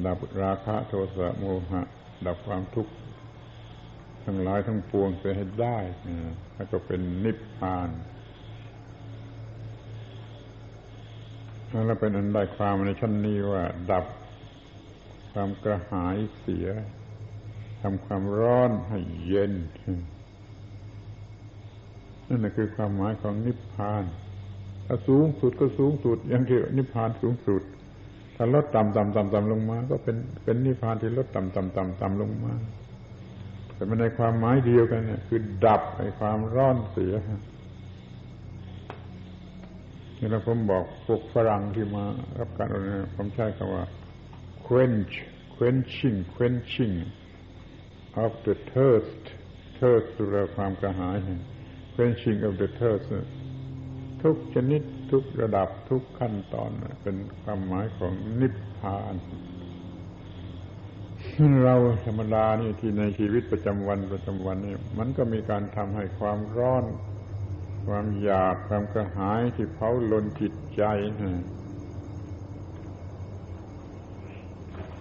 [0.04, 1.82] ดับราคะโทสะโมหะ
[2.26, 2.92] ดับความทุกข์
[4.24, 5.78] ทั้งหลายทั้งปวงเสียให้ได้
[6.54, 7.88] แล้วก็เป็นนิพพาน
[11.86, 14.04] แล้วเป็นอันได้ความในชั้นนี้ว่า ดับ
[15.32, 16.68] ความกระหายเสีย
[17.82, 19.52] ทำความร้อนให้เย็น
[22.28, 24.04] นั่นคือความหมายของนิพพาน
[24.86, 27.62] ถ้าสูงสุดก็สูงสุด อยังที่นิพพานสูงสุด
[28.36, 32.52] ถ้าลดต่ำต่ำต่ำต่ำลงมา ก็เป็นเป็นนิพพานที่ลดต่ำต่ำต่ำต่ำลงมา
[33.74, 37.14] แต่มันในความหมายเดียวกันเนี่ย คือดับไอ้ความร้อนเสีย
[40.18, 42.04] นี่เราผมบอกพวกฝรั่งที่มา
[42.38, 43.84] รับการอบรมผมใช้คำว่า
[44.66, 45.14] quench
[45.56, 46.96] quenching quenching
[48.24, 49.22] of the thirst
[49.78, 51.16] thirst คือความกระหาย
[51.94, 53.08] quenching of the thirst
[54.22, 56.70] ทุกชนิด ทุกระดับทุกขั้นตอน
[57.02, 59.14] เป็นความหมายของนิพพาน
[61.64, 61.74] เรา
[62.06, 66.84] ธรรมดานี่ที่ในชีวิตประจำวันประจำวันนี่มันก็มีการทำให้ความร้อน
[67.86, 70.82] ความอยากความกระหายที่เผาลนจิตใจ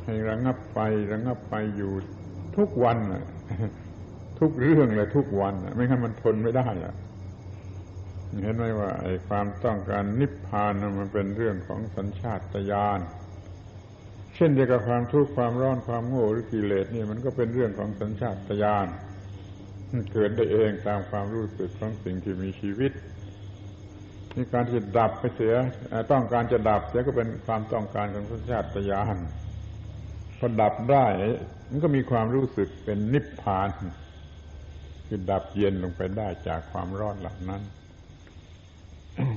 [0.03, 0.79] ให้ระงับไป
[1.11, 1.91] ระงับไปอยู่
[2.57, 2.97] ทุกวัน
[4.39, 6.93] ทุกเรื่องเลยทุกวันไม่งั้นมันทนไม่ได้อะ
[8.41, 12.99] เห็นไหมว่าไอ้ความต้องการนิพพานมันเป็นเรื่องของสัญชาตญาณ
[14.35, 18.87] เช่นเดียวกับความทุกข์ความร้อนความโง่หรือกิเลสนี่มันก็เป็นเรื่องของสัญชาตญาณ
[20.11, 22.91] เกิดได้เองตามความรู้สึกของสิ่งที่มีชีวิต
[24.35, 25.53] นี่การที่ดับไปเสีย
[26.11, 29.17] ต้องการจะดับเสียก็เป็นความต้องการของสัญชาตญาณ
[30.39, 31.05] พอดับได้
[31.69, 33.69] มันก็มีความรู้สึกเป็นนิพพาน
[35.07, 37.61] คือดับเย็นลงไปได้จากความร้อนเหล่านั้น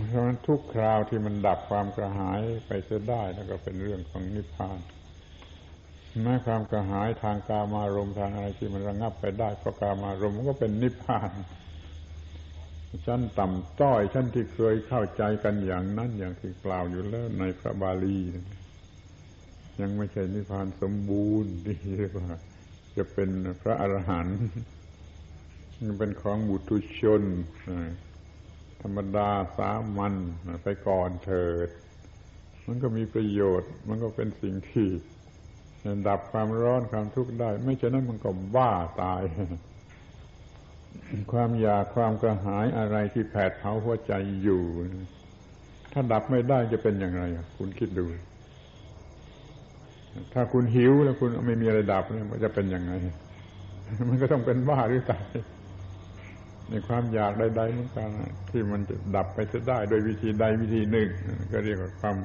[0.08, 4.78] เพราะฉะนั้นทุกคราวที่มันดับความกระหายไปเสียได้แล้วก็เป็นเรื่องของนิพพาน
[6.22, 11.30] แม้ความกระหายทางกามารมทางอะไรที่มันระงับไปได้เพราะกามารมมันก็เป็นนิพพาน
[13.06, 18.18] ชั้นต่ำต้อยชั้นที่เคยเข้าใจกันอย่างนั้นอย่างที่กล่าวอยู่แล้วในพระบาลี
[19.80, 22.28] ยังไม่ใช่นิพพานสมบูรณ์ที่เรียกว่า
[22.96, 23.30] จะเป็น
[23.62, 24.38] พระอรหันต์
[25.98, 27.22] เป็นของบุตุชน
[28.82, 30.14] ธรรมดาสามัญ
[30.62, 31.68] ไปก่อนเถิด
[32.66, 34.88] มันก็มีประโยชน์ มันก็เป็นสิ่งที่
[36.08, 39.22] ดับความร้อนความทุกข์ได้ ไม่ฉะนั้นมันก็บ้าตาย
[41.32, 44.12] ความอยากความกระหายอะไรที่แผดเผาหัวใจ
[44.42, 44.62] อยู่
[45.92, 47.22] ถ้าดับไม่ได้จะเป็นอย่างไร
[47.56, 48.04] คุณคิดดู
[50.32, 52.92] ถ้าคุณหิวแล้วคุณไม่มีอะไรดับเนี่ยมันจะเป็นยังไง
[54.08, 55.24] มันก็ต้องเป็นบ้าหรือตาย
[56.70, 58.10] ในความอยากใดๆเหมือนกัน
[58.50, 61.08] ที่มันจะดับไปจะได้โดยวิธีใดวิธีหนึ่ง
[61.52, 62.16] ก็เรียกว่าความ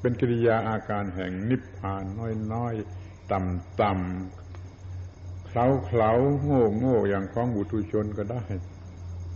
[0.00, 2.04] เป็นกิริยาอาการแห่งนิพพาน
[2.52, 6.12] น้อยๆ ต่ำๆเคล้าเคล้า
[6.44, 8.44] โง่โง่อย่างของบุตุชนก็ได้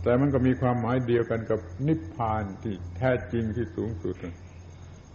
[0.03, 4.15] แต่มันก็มีความหมายเดียวกันกับนิพพานที่แท้จริงที่สูงสุด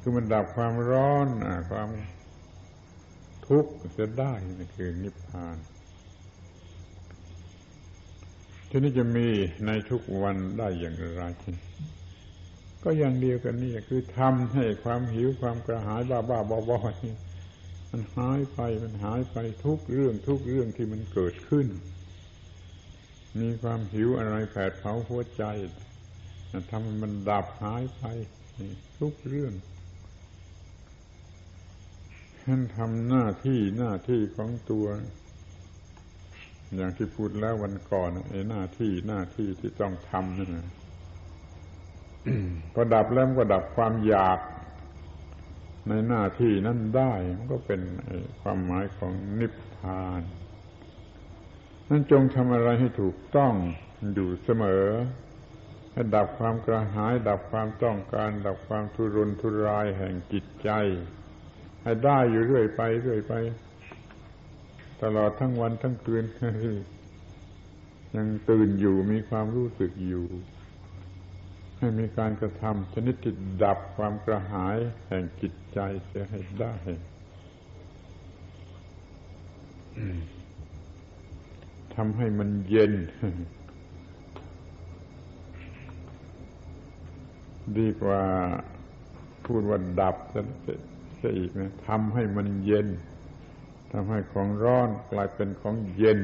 [0.00, 1.28] คือมันดับความร้อน
[1.70, 1.88] ความ
[3.46, 5.56] ทุกข์จะได้นี่คือนิพพาน
[8.74, 9.28] ทีนี้จะมี
[9.66, 11.22] ในทุกวันได้อย่างไร
[12.82, 17.14] ก็อย่างเดียวกันนี่คือทำให้ความหิวความกระหายบ้าบ้าบอบอนี่
[17.90, 21.66] มันหายไปมันหายไปทุกเรื่องทุกเรื่องที่มันเกิดขึ้น
[23.40, 25.44] มีความหิวอะไรแผดเผาหัวใจ
[26.70, 28.02] ทำมันดับหายไป
[28.98, 29.52] ทุกเรื่อง
[32.42, 34.86] ท่านทำหน้าที่หน้าที่ของตัว
[36.76, 40.68] อย่างที่พูดแล้ววันก่อนไอ้หน้าที่หน้าที่ที่ต้องทำนั่นนะ
[42.72, 44.38] พอดับแล้วก็ดับความอยาก
[45.88, 47.80] ในหน้าที่นั้นได้ มันก็เป็น
[48.42, 50.22] ความหมายของนิพพาน
[51.88, 53.54] นั้นจงทำอะไรให้ถูกต้อง
[54.14, 54.86] อยู่เสมอ
[55.92, 60.70] ให้ดับความกระหาย ดับความต้องการ ดับความทุรนทุรายแห่งจิตใจ
[61.82, 63.34] ให้ได้อยู่เรื่อยไปเรื่อยไป
[65.02, 66.24] ตลอดทั้งวันทั้งคืน
[68.16, 70.26] ยังตื่นอยู่มีความรู้สึกอยู่
[71.78, 76.74] ให้มีการกระทำชนิดที่ดับความกระหายแห่งจิตใจเสียให้ได้
[81.94, 82.92] ทำให้มันเย็น
[87.78, 88.22] ดีกว่า
[89.46, 90.16] พูดว่าดับ
[91.22, 92.88] จะอีกนะทำให้มันเย็น
[93.92, 96.20] ทำให้ของร้อนกลายเป็นของเย็น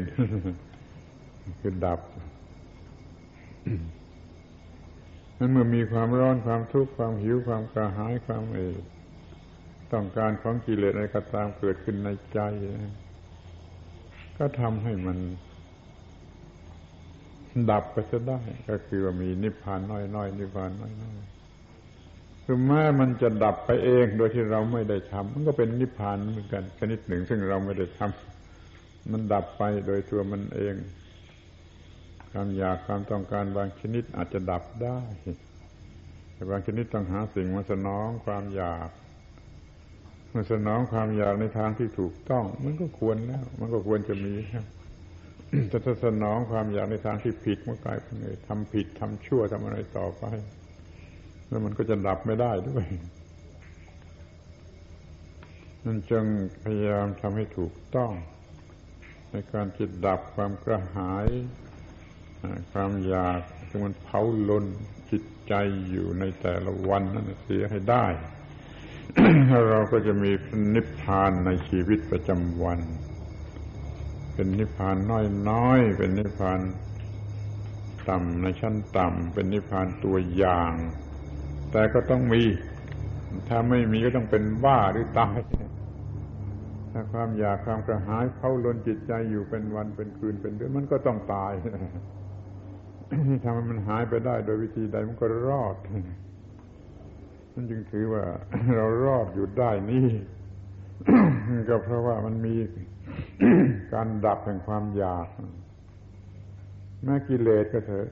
[1.61, 2.01] คือดับ
[5.39, 8.61] นั้นเมื่อมีความร้อนความทุกข์ความหิวความกระหายความเอ
[9.93, 12.39] ต้องการของกิเลสอะไรก็ตามเกิดขึ้นในใจ
[14.39, 15.19] ก็ทำให้มัน
[17.71, 21.38] ดับไปจะได้ ก็คือว่ามีนิพพานน้อยๆนิพพานน้อยๆ
[22.51, 30.75] คือแม้มันจะดับไปเองโดยที่เราไม่ได้ทำมันก็เป็นนิพพานเหมือนกันชนิดหนึ่ง ซึ่งเราไม่ได้ทำมันดับไปโดยตัวมันเอง
[32.31, 34.99] ความอยากความต้องการบางชนิดอาจจะดับได้
[36.33, 38.89] แต่บางชนิดต้องหาสิ่งมาสนองความอยาก
[40.35, 44.67] มันสนองความอยากในทางที่ถูกต้อง มันก็ควรแล้ว มันก็ควรจะมีครับ
[45.69, 50.25] แต่ถ้าสนองความอยากในทางที่ผิดมันกลายเป็นเลยทำผิดทำชั่วทำอะไรต่อไป
[51.49, 52.85] แล้วมันก็จะดับไม่ได้ด้วย
[55.85, 56.25] นั่นจึง
[56.65, 58.13] พยายามทำให้ถูกต้อง
[59.31, 61.29] ในการจิตดับความกระหาย
[62.73, 64.65] ความอยากทีมันเผาลน
[65.11, 65.55] จิตใจ
[65.91, 68.07] อยู่ในแต่ละวันนั้นเสียให้ได้
[69.71, 70.31] เราก็จะมี
[70.75, 72.81] นิพพานในชีวิตประจำวัน
[74.35, 74.97] เป็นนิพพาน
[75.51, 76.61] น้อยๆ เป็นนิพพาน
[78.09, 80.73] ต่ำในชั้นต่ำ เป็นนิพพานตัวอย่าง
[81.73, 82.43] แต่ก็ต้องมี
[83.49, 85.39] ถ้าไม่มีก็ต้องเป็นบ้าหรือตาย
[86.93, 91.53] ถ้าความอยากความกระหายเข้าล้นจิตใจอยู่เป็นวันเป็นคืนเป็นเดือนมันก็ต้องตาย
[93.43, 95.77] ทำให้มันหายไปได้โดยวิธีใดมันก็รอด
[97.55, 98.25] นั่นจึงถือว่า
[98.77, 100.07] เรารอดอยู่ได้นี่
[101.69, 102.55] ก็เพราะว่ามันมี
[103.93, 105.27] การดับแห่งความอยาก
[107.05, 108.09] แม้กิเลสก็เถอะ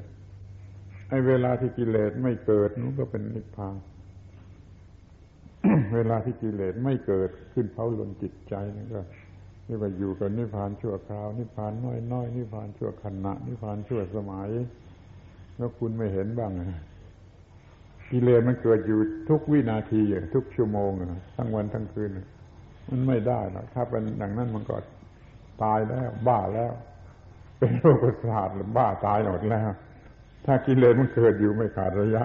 [1.08, 3.76] ไอ้เวลาที่กิเลสไม่เกิดนู้นก็เป็นนิพพาน
[5.94, 9.00] เวลาที่กิเลสไม่เกิดขึ้นเผาลนจิตใจนั่นก็
[9.64, 14.48] เรียกว่าอยู่กับนิพพานชั่วคราว นิพพานน้อยน้อยนิพพานชั่วขณะ นิพพานชั่วสมัย
[15.56, 16.52] แล้วคุณไม่เห็นบ้าง
[18.10, 20.00] กิเลสมันเกิดอยู่ทุกวินาที
[20.34, 20.90] ทุกชั่วโมง
[21.36, 22.10] ทั้งวันทั้งคืน
[22.88, 24.76] มันไม่ได้หรอกถ้าเป็นดังนั้นมันก็
[25.62, 26.72] ตายแล้ว บ้าแล้ว
[27.58, 29.70] เป็นโรคประสาทหรือบ้าตายหมดแล้ว
[30.46, 32.22] ถ้ากิเลสมันเกิดอยู่ไม่ขาดระยะ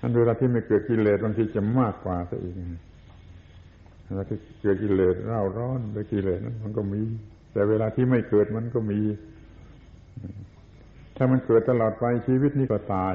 [0.00, 2.54] อันเวลาที่ไม่เกิดกิเลสบางทีจะมากกว่าซะอีก
[4.06, 7.02] เวลาที่เกิดกิเลสเร่าร้อนไปกิเลสนั้นมันก็มี
[7.52, 9.00] แต่เวลาที่ไม่เกิดมันก็มี
[11.16, 13.14] ถ้ามันเกิดตลอดไปชีวิตนี้ก็ตาย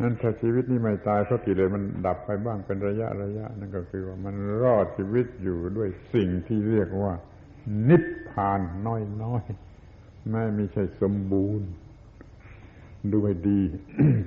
[0.00, 7.14] นั้นถ้าชีวิตนี้ไม่ตายเพราะกิเลสมันดับไปบ้างเป็นระยะระยะ นั่นก็คือว่ามันรอดชีวิตอยู่ด้วยสิ่งที่เรียกว่า
[7.88, 9.32] นิพพานน้อยน้
[10.28, 11.68] อยไม่มีใช่สมบูรณ์
[13.10, 13.60] ดูให้ดี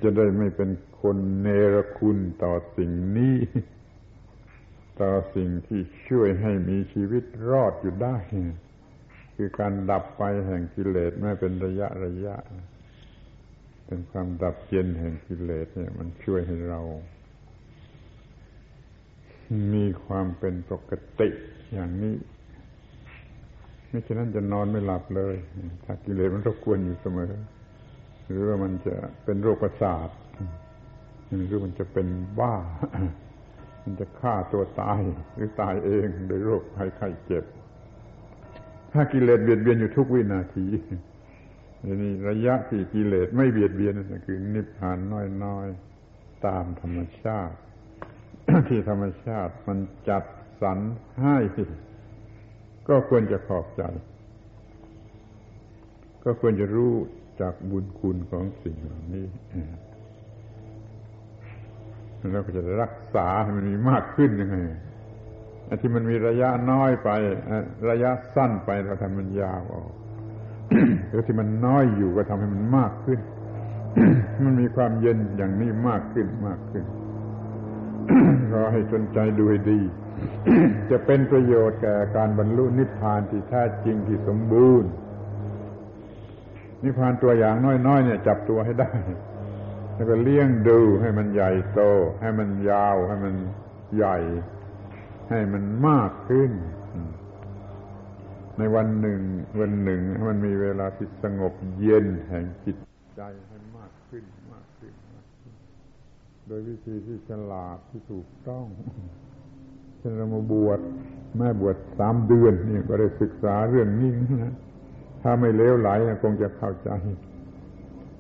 [0.04, 0.70] จะได้ไม่เป็น
[1.02, 3.38] คนเนรคุณต่อสิ่งนี้
[5.02, 8.16] ต่อสิ่งที่ช่วยให้มีชีวิตรอดอยู่ได้
[9.36, 12.36] คือการดับไปแห่งกิเลสไม่เป็นระยะระยะ
[13.86, 16.82] เป็นความดับเย็นแห่งกิเลสเนี่ย มันช่วยให้เรา
[19.74, 21.30] มีความเป็นปกติ
[21.74, 22.16] อย่างนี้
[23.92, 25.36] ไม่เช่นนั้นจะนอนไม่หลับเลย
[25.84, 27.34] ถ้ากิเลสมันรบกวนอยู่เสมอ
[28.28, 30.10] หรือว่ามันจะเป็นโรคประสาท
[31.48, 32.08] หรือมันจะเป็น
[32.40, 32.56] บ้า
[33.84, 35.02] มันจะฆ่าตัวตาย
[35.36, 37.44] หรือตายเองโดยโรคภัยไข้เจ็บ
[38.94, 40.68] ถ้ากิเลสเบียดเบียนอยู่ทุกวินาที
[42.02, 44.98] นี่ระยะที่กิเลสไม่เบียดเบียนนั่นคือ นิพพาน
[45.44, 47.58] น้อยๆตามธรรมชาติ
[48.70, 49.78] ที่ธรรมชาติมัน
[50.10, 50.24] จัด
[50.62, 50.80] สรร
[51.22, 51.38] ให้
[52.88, 53.84] ก็ควรจะขอบใจ
[56.24, 56.94] ก็ควรจะรู้
[57.42, 59.26] จากบุญคุณของสิ่งเหล่านี้
[62.32, 64.58] แล้วก็จะรักษาให้มันมีมากขึ้นยังไง
[65.66, 67.10] ไอ้ที่มันมีระยะน้อยไป
[67.90, 69.92] ระยะสั้นไปเราทำมันยาวออก
[71.10, 73.20] หรือที่มันน้อยอยู่ก็ทำให้มันมากขึ้น
[74.46, 76.84] มันมีความเย็นอย่างนี้มากขึ้นมากขึ้น
[78.54, 79.80] รอให้สนใจดูให้ดี
[80.92, 84.90] จะเป็นประโยชน์แก่การบรรลุนิพพานที่แท้จริงที่สมบูรณ์
[86.84, 87.56] นิพพานตัวอย่าง
[87.88, 88.92] น้อยๆเนี่ย จับตัวให้ได้
[89.96, 91.82] แล้วก็เลี้ยงดูให้มันใหญ่โต
[92.22, 93.36] ให้มันยาว ให้มัน
[93.96, 94.18] ใหญ่
[95.30, 96.52] ให้มันมากขึ้น
[98.58, 99.22] ในวันหนึ่ง
[99.60, 102.78] วันหนึ่งมันมีเวลาที่สงบเย็นแห่งจิต
[103.18, 104.24] ใจให้มากขึ้น
[104.54, 105.54] มากขึ้นมากขึ้น
[106.41, 108.66] โดยวิธีที่ฉลาดที่ถูกต้อง
[109.98, 110.80] เช่นเรามาบวช
[111.38, 114.12] แม่บวชสามเดือนนี่ก็ได้ศึกษาเรื่องนี้
[114.44, 114.54] นะ
[115.22, 115.90] ถ้าไม่เลวไหล
[116.24, 116.90] คงจะเข้าใจ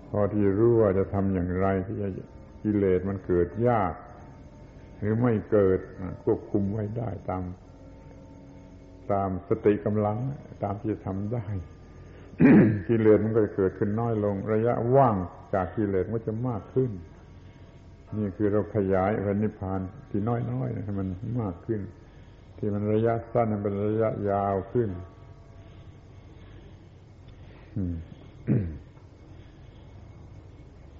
[0.10, 2.10] พอที่รู้ว่าจะทำอย่างไรที่จะ
[2.64, 3.94] กิเลสมันเกิดยาก
[5.00, 5.80] หรือไม่เกิด
[6.24, 7.44] ควบคุมไว้ได้ตาม
[9.12, 10.18] ตามสติกำลัง
[10.64, 11.46] ตามที่จะทำได้
[12.88, 15.16] กิเลสมันก็จะเกิดขึ้นน้อยลง ระยะว่าง
[15.54, 16.92] จากกิเลสมันจะมากขึ้น
[18.18, 21.07] นี่คือเราขยายพระนิพพานที่น้อยๆให้มัน
[21.41, 21.82] มากขึ้น
[22.57, 24.89] ที่มันระยะสั้นมันเป็นระยะยาวขึ้น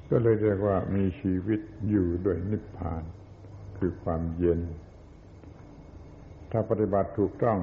[0.10, 1.60] ก็เลยเรียกว่ามีชีวิต
[1.90, 3.04] อยู่ด้วยนิพพาน
[3.78, 4.60] คือความเย็น
[6.52, 7.58] ถ้าปฏิบัติถูกต้อง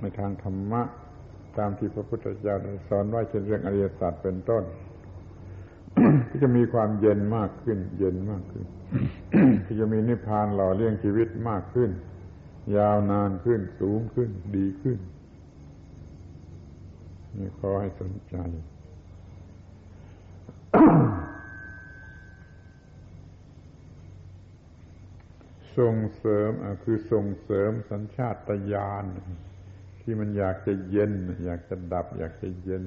[0.00, 0.82] ในทางธรรมะ
[1.58, 4.64] ตามที่พระพุทธเจ้าได้สอนไว้เช่นเรื่องอริยสัจเป็นต้น
[6.28, 8.64] ก็จะมีความเย็นมากขึ้น เย็นมากขึ้น
[9.66, 11.90] ก็จะมีนิพพานหล่อเลี้ยงชีวิตมากขึ้น
[12.76, 14.98] ยาวนานขึ้น สูงขึ้น ดีขึ้น
[17.38, 18.36] นี่ขอให้สนใจ
[25.78, 26.50] ส่งเสริม
[26.84, 29.04] คือส่งเสริมสัญชาตญาณ
[30.00, 31.12] ที่มันอยากจะเย็น
[31.44, 32.84] อยากจะดับ อยากจะเย็น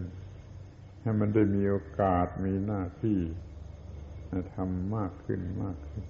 [1.04, 3.20] ให้มันได้มีโอกาสมีหน้าที่
[4.56, 6.06] ทำมากขึ้นมากขึ้น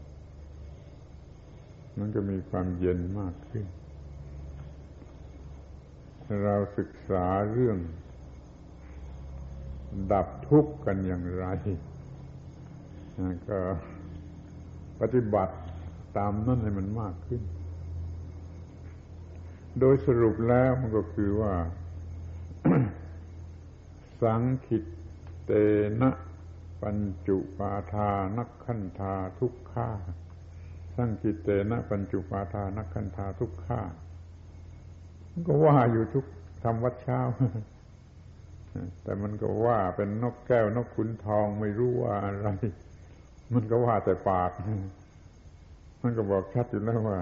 [1.97, 3.65] มันก็มีความเย็นมากขึ้น
[6.43, 7.77] เราศึกษาเรื่อง
[10.11, 11.45] ดับทุกข์กันอย่างไร
[13.47, 13.59] ก็
[15.01, 15.55] ปฏิบัติ
[16.17, 17.41] ตามนั่นให้มันมากขึ้น
[19.79, 21.53] โดยสรุปแล้วมันก็คือว่า
[24.23, 24.83] สังคิต
[25.45, 25.51] เต
[26.01, 26.11] นะ
[26.81, 26.97] ปัญ
[27.27, 29.89] จุปาทานักขันธาทุกข้า
[30.95, 33.81] สังคิตเตนะปัญจุปาทานักขันธาทุกข้า
[35.29, 36.25] มันก็ว่าอยู่ทุก
[36.63, 37.19] ทำวัดเช้า
[39.03, 42.47] แต่มันก็ว่าเป็นนกแก้วนกขุนทองไม่รู้ว่าอะไร
[43.53, 44.51] มันก็ว่าแต่ปาก
[46.01, 47.19] มันก็บอกชัดอยู่แล้วว่า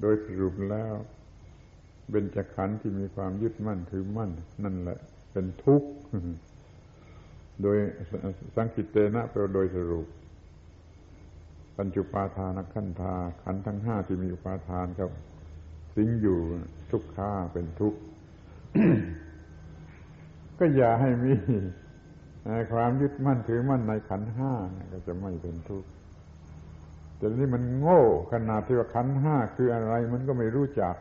[0.00, 0.94] โดยสรุปแล้ว
[2.10, 4.30] เบญจขันธ์ที่มีความยึดมั่นถือมั่น
[4.64, 4.98] นั่นแหละ
[5.32, 5.88] เป็นทุกข์
[7.62, 7.76] โดย
[8.54, 10.06] สังคิตเตนะแปลโดยสรุป
[11.76, 15.10] ปัญจุปาทานขันธาขันทั้งห้าที่มีอุปาทานครับ
[15.94, 16.38] สิงอยู่
[16.90, 17.98] ทุกข้าเป็นทุกข์
[20.58, 21.32] ก็อย่าให้มี
[22.72, 24.52] ความยึดมั่นถือมั่นในขันห้า
[24.92, 25.88] ก็จะไม่เป็นทุกข์
[27.16, 28.02] แต่นี้มันโง่
[28.32, 30.94] ขนาดที่ว่าขันห้าคืออะไร มันก็ไม่รู้จัก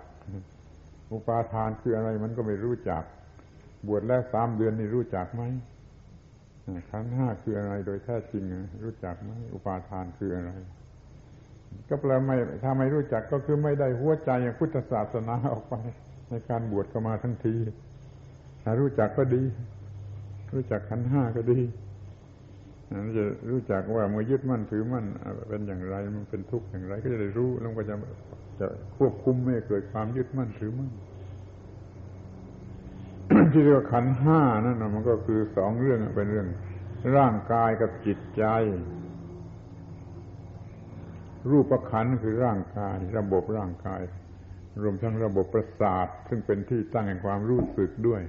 [1.13, 3.03] อุปาทานคืออะไรมันก็ไม่รู้จัก
[3.87, 5.43] บวชแล้วสามเดือนนี่รู้จักไหม
[6.89, 8.43] ขันห้าคืออะไรโดยแท้จริง
[8.83, 10.51] รู้จักไหมอุปาทานคืออะไร
[11.89, 15.75] ก็แปลไม่ถ้าไม่รู้จักก็คือไม่ได้หัวใจอย่างพุทธศาสนาออกไป
[16.29, 17.55] ในการบวชก็มาทั้งที
[18.63, 19.43] ถ้ารู้จักก็ดี
[20.53, 21.59] รู้จักขันห้าก็ดี
[23.17, 25.05] จะรู้จักว่าเมื่อยึดมั่นถือมั่น
[25.49, 27.95] เป็นอย่างไรมันเป็นทุกข์อย่างไรก็จะได้รู้แล้วก็จะ
[28.59, 30.91] จะควบคุมไม่เกิดความยึดมั่นถือมั่น
[33.51, 36.47] ที่เรียกว่าขันห้านั่นนะมันก็คือสองเรื่องเป็นเรื่อง
[37.17, 38.43] ร่างกายกับจิตใจ
[41.49, 44.01] รูปขันคือร่างกาย ระบบร่างกาย
[44.81, 48.21] รวมทั้งระบบประสาท ซึ่งเป็นที่ตั้งแห่งความรู้สึกด้วย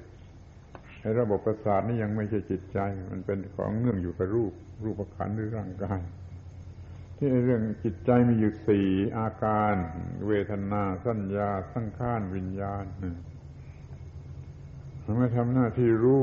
[1.00, 2.78] ไอ้ระบบประสาทนี่ยังไม่ใช่จิตใจ
[3.10, 4.52] มันเป็นของเนื่องอยู่กับรูป
[4.84, 6.00] รูปขันหรือร่างกาย
[7.22, 9.74] ที่เรื่องจิตใจมีอยู่สี่อาการ
[10.28, 12.84] เวทนาสัญญา สังขารวิญญาณ
[15.04, 16.22] มันไม่ทำหน้าที่รู้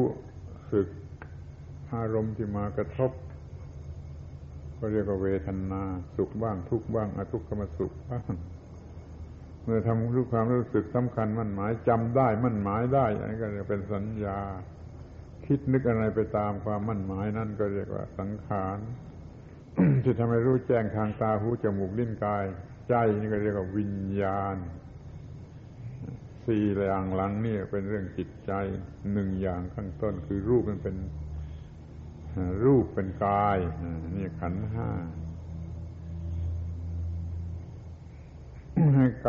[0.74, 0.88] สึก
[1.94, 3.12] อารมณ์ที่มากระทบ
[4.80, 5.84] ก็เรียกว่าเวทนา
[6.16, 8.24] สุขบ้างทุกบ้างอทุกขมสุขบ้าง
[9.64, 14.40] เมื่อทำรู้ความรู้สึกสำคัญมั่นหมายจำได้มั่นหมายได้อันนี้ก็จะเป็นสัญญา
[15.46, 18.80] คิดนึกอะไรไปตามความมั่นหมายนั่นก็เรียกว่าสังขาร
[20.04, 22.46] ที่ทำให้รู้แจ้งทางตาหูจมูกลิ้นกาย
[22.90, 24.58] ใจนี่ก็เรียกว่าวิญญาณ
[26.46, 28.52] สี่อย่างหลังนี่เป็นเรื่องจิตใจ
[29.14, 30.96] หนึ่งอย่างข้างต้นคือรูปมันเป็น
[32.64, 33.58] รูปเป็นกาย
[34.16, 34.90] นี่ขันห้า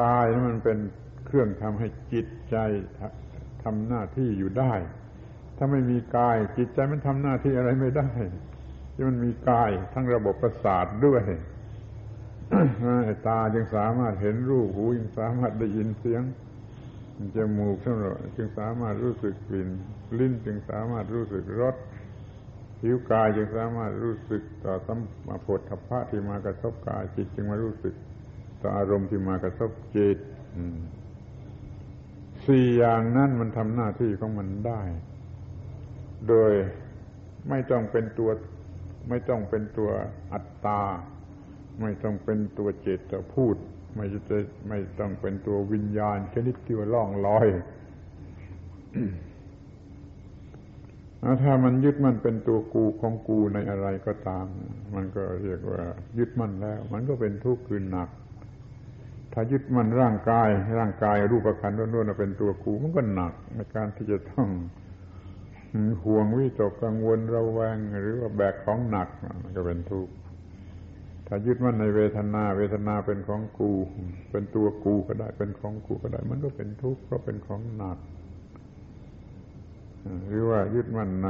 [0.01, 0.79] กายมันเป็น
[1.27, 2.57] เครื่องทำให้จิตใจ
[3.63, 4.75] ทำหน้าที่อยู่ได้
[5.57, 8.09] ถ้าไม่มีกายจิตใจมันทำหน้าที่อะไรไม่ได้
[9.01, 11.23] ที่มันมีกายทั้งระบบประสาทด้วย
[13.27, 16.23] ตาจึงสามารถเห็นรูปหูยังสามารถได้ยินเสียง
[17.37, 17.77] จมูก
[18.37, 19.69] จึงสามารถรู้สึกกลิ่น
[20.19, 21.77] ลิ้นจึงสามารถรู้สึกรส
[22.81, 27.95] ผิวกายจึงสามารถรู้สึกต่อสัมมาผลทัพพะที่มากระทบกายจิตจึงมารู้สึก
[28.63, 30.19] ต่ออารมณ์ที่มากระทบจิต
[32.47, 34.83] สี่อย่างนั้นมันทำหน้าที่ของมันได้
[36.29, 36.53] โดย
[37.49, 38.31] ไม่ต้องเป็นตัว
[39.09, 39.91] ไม่ต้องเป็นตัว
[40.33, 40.83] อัตตา
[41.81, 43.57] ไม่ต้องเป็นตัวเจตพูด
[43.97, 44.39] ไม่จะ
[44.69, 47.47] ไม่ต้องเป็นตัววิญญาณ ชนิดที่ว่าล่องลอย
[51.43, 54.47] ถ้ามันยึดมันเป็นตัวกูของกูในอะไรก็ตาม
[54.95, 55.83] มันก็เรียกว่า
[56.19, 58.09] ยึดมันแล้ว มันก็เป็นทุกข์คือหนัก
[59.33, 64.49] ถ้ายึดมันร่างกาย ร่างกายรูปขันธ์ล้วนๆเป็นตัวกูมันก็หนักในการที่จะต้อง
[66.05, 69.09] ห่วงวิตกกังวลระแวงหรือว่าแบกของหนัก
[69.43, 70.13] มันก็เป็นทุกข์
[71.27, 73.73] ถ้ายึดมั่นในเวทนา เวทนาเป็นของกู
[74.31, 77.99] เป็นตัวกูก็ได้เป็นของกูก็ได้ มันก็เป็นทุกข์เพราะเป็นของหนัก
[80.29, 81.29] หรือว่ายึดมั่นใน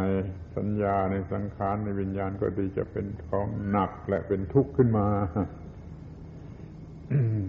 [0.57, 5.07] สัญญาในสังขารในวิญญาณก็ดีจะเป็นของหนักและเป็นทุกข์ขึ้นมา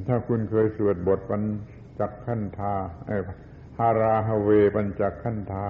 [0.07, 1.43] ถ้าคุณเคยสวดบทปัญ
[1.99, 2.73] จขันธา
[3.07, 3.11] เอ
[3.79, 5.65] ฮาราฮเวปัญจขันธา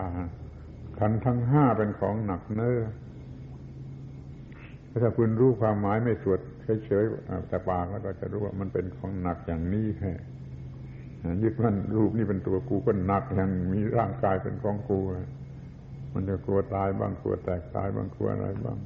[0.99, 2.79] ขันทั้งห้าเป็นของหนักเนื้อ
[5.03, 6.39] ถ้าคุณรู้ความหมายไม่สวด
[6.85, 10.13] เฉยๆแต่ปากแล้วก็จะรู้ว่ามันเป็นของหนักอย่างนี้แค่
[11.43, 14.99] ยึดมั่นรูปนี่เป็นตัวกูก็หนักอย่างมีร่างกายเป็นของกู
[16.13, 18.77] มันจะกลัวตายบ้างกลัวแตกตายบ้างกลัวอะไรบ้าง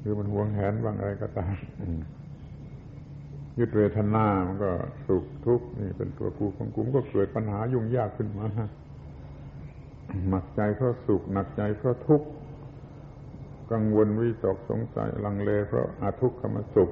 [0.00, 1.54] หรือมันหวงแหนบ้างอะไรก็ตาม
[3.58, 4.70] ยึดเวทนา มันก็
[5.06, 8.46] สุขทุกข์นี่เป็นตัวกูของกูมันก็เกิดปัญหายุ่งยากขึ้นมา
[10.28, 12.28] หนักใจเพราะสุข หนักใจเพราะทุกข์
[13.72, 16.90] กังวลวิตกสงสัยลังเล เพราะอาทุกขมสุข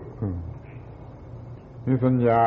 [1.87, 2.43] นี่สัญญา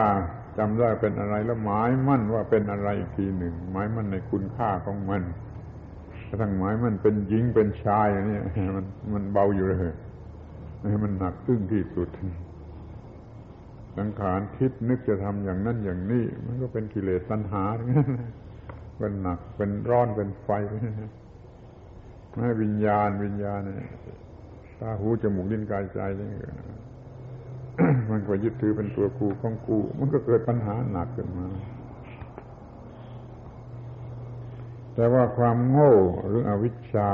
[0.57, 5.21] จำได้เป็นอะไรแล้วหมายมั่นว่าเป็นอะไรอีกทีหนึ่ง หมายมั่นในคุณค่าของมัน
[6.27, 8.39] กระทั่งหมายมันเป็นหญิงเป็นชายนี่
[8.75, 9.95] มันมันเบาอยู่เลย
[11.03, 12.09] มันหนักตึ้งที่สุด
[13.97, 18.09] สังขารคิดนึกจะทำอย่างนั้นอย่างนี้ มันก็เป็นกิเลสตัณหาทั้งนั้น
[18.99, 20.49] เป็นหนัก เป็นร้อนเป็นไฟ
[22.35, 23.61] ไม่วิญญาณวิญญาณ
[24.79, 26.31] ตาหูจมูกลิ้นกายใจนี่
[28.11, 31.47] มันก็ยึดถือเป็นตัวกูของกู มันก็เกิดปัญหาหนักขึ้นมา
[34.95, 35.93] แต่ว่าความโง่
[36.27, 37.11] หรืออวิชชา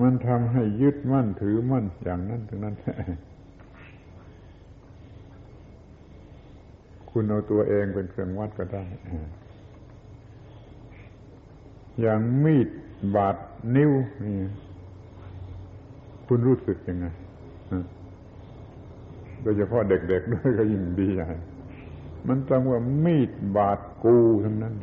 [0.00, 2.74] มันทำให้ยึดมั่นถือมั่นอย่างนั้นถึงนั้น
[7.10, 8.84] คุณเอาตัวเองเป็นเครื่องวัดก็ได้
[12.00, 12.68] อย่างมีด
[13.16, 13.36] บาด
[13.76, 13.92] นิ้ว
[14.24, 14.36] นี่
[16.26, 17.06] คุณรู้สึกยังไง
[19.42, 21.28] โดยเฉพาะเด็กๆด้วยก็ยิ่งดีใหญ่
[22.28, 24.74] มันต้องว่ามีดบาดกูทั้งนั้น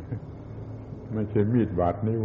[1.12, 2.20] ไม่ใช่มีดบาดนิ้ว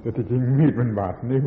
[0.00, 1.44] แต่ที่จริงมีดมันบาดนิ้ว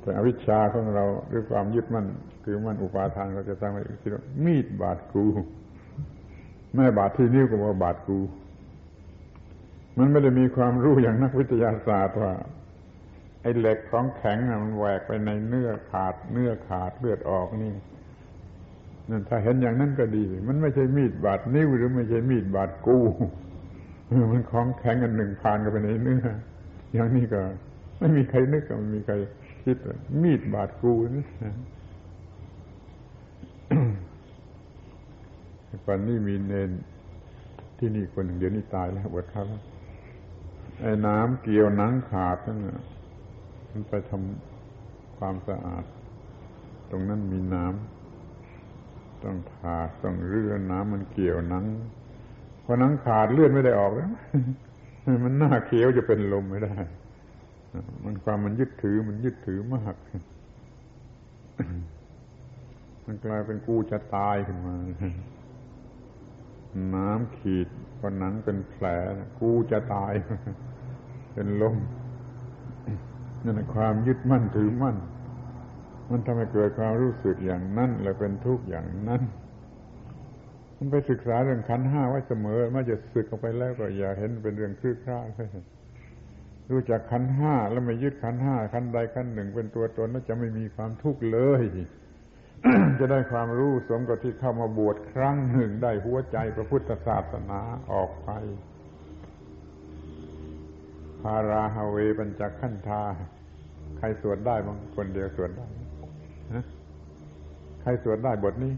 [0.00, 2.06] แต่อวิชชาของเราหรือความยึดมั่น
[2.44, 5.24] คือมันอุปาทานเราจะตั้งไว้คิดว่ามีดบาดกู
[6.74, 8.18] แม่บาดที่นิ้วก็ว่าบาดกู
[9.98, 12.32] มันไม่ได้มีความรู้อย่างนักวิทยาศาสตร์ว่า
[13.42, 17.74] ไอ้เหล็กของแข็งมันแหวกไปในเนื้อขาด เนื้อขาดเลือดออกนี่
[19.10, 22.98] นั่นถ้าเห็นอย่างนั้นก็ดี มันไม่ใช่มีดบาดนิ้วหรือไม่ใช่มีดบาดกู
[24.32, 26.22] มันของแข็งอันหนึ่งผ่านกันไปในเนื้อ
[26.92, 27.40] อย่างนี้ก็
[27.98, 29.14] ไม่มีใครนึกไม่มีใคร
[29.64, 29.76] คิด
[30.22, 31.24] มีดบาดกูนี่
[35.86, 36.70] ก่อนนี้มีเนน
[37.78, 39.60] ที่นี่คนหนึ่งเดี๋ยวนี้ตายแล้วบวชเขาแล้ว
[40.80, 42.58] ไอ้น้ำเกี่ยวหนังขาดนั่น
[43.70, 45.84] มันไปทำความสะอาด
[46.90, 51.64] ตรงนั้นมีน้ำต้องขาต้องเลื่อนน้ำมันเกี่ยวหนัง
[52.64, 54.10] พอหนังขาดเลื่อนไม่ได้ออกแล้ว
[55.24, 56.74] มันหน้าเขียวจะเป็นลมไม่ได้
[58.04, 59.94] มันความมันยึดถือมันยึดถือมาก
[63.06, 64.74] มันกลายเป็นกูจะตายขึ้นมา
[66.94, 67.68] น้ำขีด
[67.98, 68.86] พอหนังเป็นแผล
[69.40, 70.12] กูจะตาย
[71.34, 71.76] เป็นลม
[73.44, 74.96] นั่นความยึดมั่นถือมั่น
[76.10, 79.22] มันทำให้เกิดความรู้สึกอย่างนั้น และเป็นทุกข์อย่างนั้น
[80.76, 85.18] มันไปศึกษาเรื่องขันห้าไว้เสมอไม่จะสึกออกไปแล้วก็อย่าเห็นเป็นเรื่องคลื่นคล้า
[86.70, 91.62] รู้จักขันห้าแล้วไม่ยึดขันห้าขันใดขันหนึ่งเป็นตัวตนแล้วจะไม่มีความทุกข์เลย
[92.98, 97.60] จะได้ความรู้สมกับที่เข้ามาบวชครั้งหนึ่งได้หัวใจพระพุทธศาสนา
[97.92, 98.28] ออกไป
[101.22, 103.02] พาราฮาเวปัญจขันธา
[103.98, 105.66] ใครสวดได้บางคนเดียวสวดได้
[107.82, 108.74] ใครสวดได้บทนี้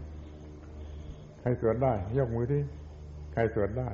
[1.41, 2.62] ใครสวดได้ ยกมือที่
[3.33, 3.91] ใครสวดได้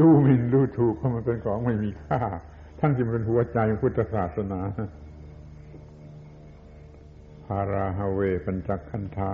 [0.00, 2.20] ดูหมิ่นดูถูกเพราะมันเป็นของไม่มีค่า
[2.80, 9.32] ทั้งที่มันเป็นหัวใจพุทธศาสนาาราฮาเวปัญจขันธา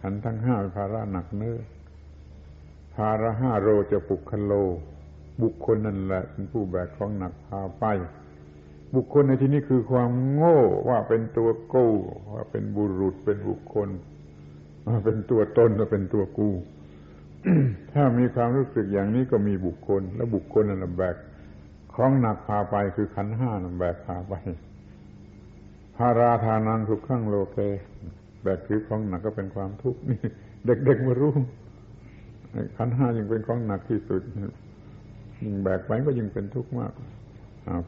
[0.00, 1.58] ขันทั้งห้าเป็นภาระหนักเนื้อ
[2.94, 4.52] ภาระห้าโรจะปุคโล
[5.42, 7.84] บุคคลนั่นแหละเป็นผู้แบกของหนักพาไป
[8.94, 10.58] บุคคลในที่นี้คือความโง่
[10.88, 11.92] ว่าเป็นตัวกู้
[12.34, 13.88] ว่าเป็นบุรุษเป็นบุคคล
[14.86, 16.50] ว่าเป็นตัวตนว่าเป็นตัวกู
[17.92, 21.16] ถ้ามีความรู้สึกอย่างนี้ก็มีบุคคล แล้วบุคคลนั่นแบก
[21.94, 24.34] ของหนักพาไปคือขันห้านั่นแบกพาไป
[25.96, 27.58] พาราธานังทุกขังโลเก
[28.42, 30.18] แบกถือของหนักก็เป็นความทุกข์นี่
[30.66, 31.32] เด็กๆมารู้
[32.76, 34.22] ขันห้ายังเป็นของหนักที่สุด
[35.42, 36.92] ยิ่งแบกไปก็ยิ่งเป็นทุกข์มาก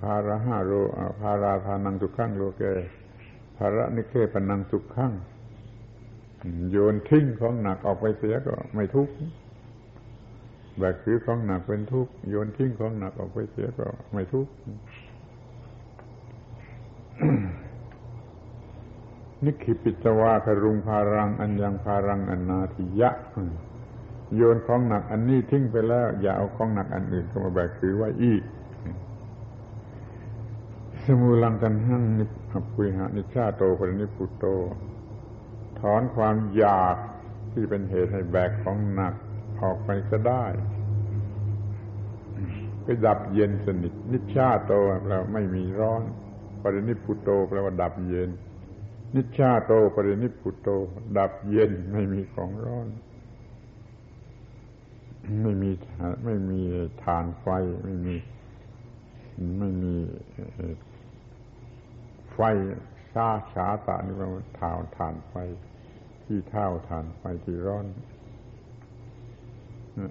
[0.02, 0.72] ภาระห้าโล
[1.20, 2.62] ภาราทานังสุขังโลเก
[3.56, 5.12] ภาระนิเคปนังสุขัง
[6.70, 9.14] โยนทิ้งของหนักออกไปเสียก็ไม่ทุกข์
[10.78, 14.52] แบกถือของหนักเป็นทุกข์โยนทิ้งของหนักออกไปเสียก็ไม่ทุกข์
[19.44, 23.10] นิคิปิตวาครุงพารัง อัญญังพารังอันนาทิยะ
[24.34, 28.42] โยนของหนักอันนี้ทิ้งไปแล้ว อย่าเอาของหนักอันอื่นเข้ามาแบกถือไว้อีก
[31.04, 32.24] สมูลังกันหั่งนิ
[32.74, 34.44] พุยหานิชาโตปรนิพุโต
[35.80, 36.96] ถอนความอยาก
[37.52, 39.14] ที่เป็นเหตุให้แบกของหนัก
[39.62, 40.44] ออกไปก็ได้
[42.82, 44.72] ไปดับเย็นสนิทนิชาโต
[45.02, 46.02] แปลว่าไม่มีร้อน
[46.62, 48.30] ปรินิพุโตแปลว่าดับเย็น
[49.14, 50.68] นิชาโตปรินิพุโต
[51.16, 52.88] ดับเย็นไม่มีของร้อน
[55.42, 55.70] ไม่มี
[56.24, 56.60] ไม่มี
[57.04, 57.46] ฐานไฟ
[57.84, 58.16] ไม่มี
[59.58, 59.94] ไม่มี
[62.32, 62.38] ไฟ
[63.14, 64.28] ชาชาตานี่ว่า
[64.58, 65.34] ถ่านฐานไฟ
[66.24, 67.86] ที่เท่าฐานไฟที่ร้อน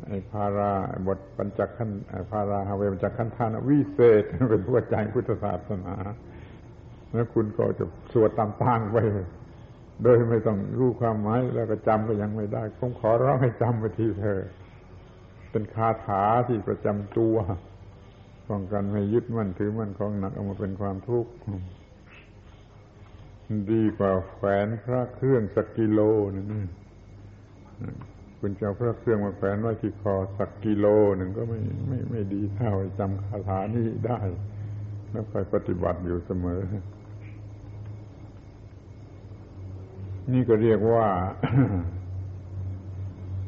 [0.08, 0.74] ไอ้พารา
[1.08, 1.89] บทปัญจขัน
[2.32, 5.96] พาราฮาเวปัญจขันธานวิเศษเป็นผู้ใจพุทธศาสนา
[7.16, 8.97] แล้วคุณก็จะสวดตามทางไป
[10.03, 14.39] โดยไม่ต้องรู้ความหมายแล้วก็จำก็ยังไม่ได้ผมขอร้องให้จำไปทีเธอ
[15.51, 17.36] เป็นคาถาที่ประจำตัว
[18.49, 21.32] ป้องกันไม่ยึดมั่นถือมั่นของหนักเอามาเป็นความทุกข์
[23.72, 25.99] ดีกว่าแขวนพระเครื่องสักกิโล
[26.36, 26.45] นึง
[28.39, 30.86] คุณจะพระเครื่องมาแขวนไว้ที่คอสักกิโล
[31.18, 34.20] หนึ่งก็ไม่ไม่ไม่ดีเท่าจำคาถานี้ได้
[35.11, 36.61] แล้วคอยปฏิบัติอยู่เสมอ
[40.34, 41.08] นี่ก็เรียกว่า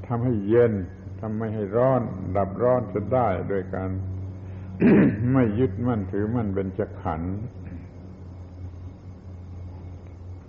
[0.08, 0.74] ทำให้เย็น
[1.22, 2.02] ทำไม่ให้ร้อน
[2.38, 3.90] ดับร้อนจะได้โดยการ
[5.34, 7.22] ไม่ยึดมั่นถือมั่นเป็นจักขัน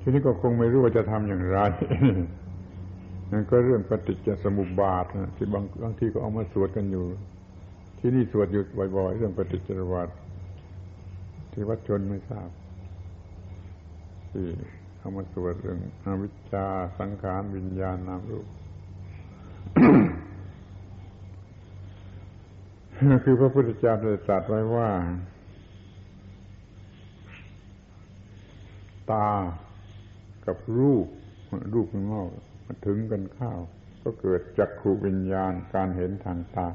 [0.00, 1.58] ทีนี้ก็คงไม่รู้ว่าจะทำอย่างไร
[3.32, 7.04] นั่นก็เรื่องปฏิจจสมุปบาทนะที่บางบางทีก็เอามาสวดกันอยู่
[7.98, 8.62] ที่นี่สวดอยู่
[8.96, 10.08] บ่อยๆ เรื่องปฏิจจสมุปบาท
[11.52, 12.48] ที่วัดชนไม่ทราบ
[14.32, 14.46] ที่
[14.98, 16.66] เอามาสวดเรื่องอวิชชา
[16.98, 18.46] สังขารวิญญาณนามรูป
[23.24, 24.88] คือพระพุทธเจ้าได้ตรัสไว้ว่า
[29.10, 29.30] ตา
[30.46, 31.06] กับรูป
[31.72, 32.28] รูปข้างนอก
[32.66, 33.58] มาถึงกันข้าว
[34.02, 36.68] ก็เกิดจักขูวิญญาณการเห็นทางตา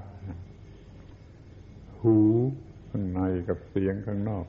[2.01, 2.17] หู
[2.89, 4.45] ข้างในกับเสียงข้างนอก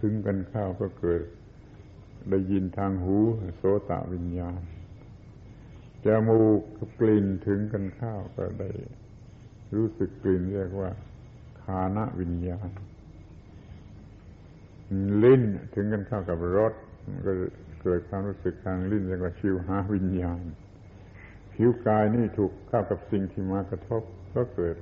[0.00, 1.22] ถึงกันข้าวก็เกิด
[2.30, 3.16] ได้ยินทางหู
[3.56, 4.60] โสตวิญญาณ
[6.04, 6.60] จมูก
[7.00, 8.70] กลิ่นถึงกันข้าวก็ได้
[9.74, 10.90] รู้สึกกลิ่นเรียกว่า
[11.62, 12.68] คานะวิญญาณ
[15.22, 15.42] ลิ้น
[15.74, 16.72] ถึงกันข้าวกับรส
[17.26, 17.32] ก็
[17.82, 20.42] เกิดความรู้สึกทางลิ้นเรียกว่าชิวหาวิญญาณ
[21.52, 24.02] ผิวกายนี่ถูกเข้ากับสิ่งที่มากระทบ
[24.34, 24.76] ก็เกิด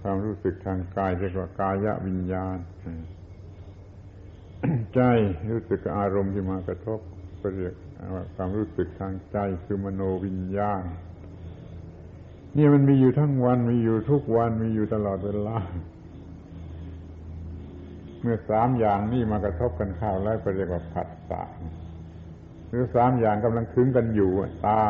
[0.00, 2.56] ความรู้สึกทางกายเรียกว่ากายวิญญาณ
[4.94, 5.00] ใจ
[5.50, 7.00] รู้สึกอารมณ์ที่มากระทบ
[7.40, 7.74] ก็เรียก
[8.34, 10.82] ความรู้สึกทางใจคือมโนวิญญาณ
[12.56, 15.58] นี่มันมีอยู่ทั้งวันมีอยู่ทุกวันมีอยู่ตลอดเวลา
[18.20, 21.42] เมื่อสามอย่างนี่มากระทบกันเข้าแล้วก็เรียกว่าผัสสะ
[22.68, 24.32] หรือสามอย่างกำลังคึงกันอยู่
[24.66, 24.84] ตา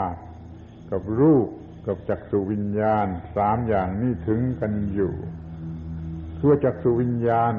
[0.91, 1.47] กับรูป
[1.87, 3.07] กับจักสุวิญญาณ
[3.37, 5.15] สามอย่างนี่ถึงกันอยู่
[6.39, 7.53] คือจักสุวิญญาณ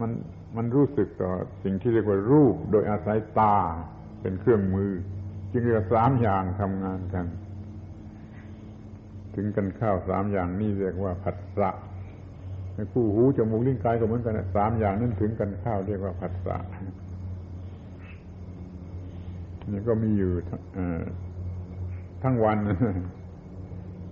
[0.00, 0.10] มัน
[0.56, 1.32] มันรู้สึกต่อ
[1.64, 3.56] สิ่งที่เรียกว่ารูป โดยอาศัยตา
[4.20, 4.90] เป็นเครื่องมือ
[5.52, 7.26] จึงเรียกสามอย่างทำงานกัน
[9.34, 11.70] ถึงกันข้าวสามอย่างนี่เรียกว่าผัสสะ
[12.74, 16.56] ในคู่หูจมูกลิ้นกายก็เหมือนกันสามอย่างนั้นถึงกันข้าวเรียกว่าผัสสะ
[19.72, 20.32] นี่ก็มีอยู่
[22.22, 22.58] ทั้งวัน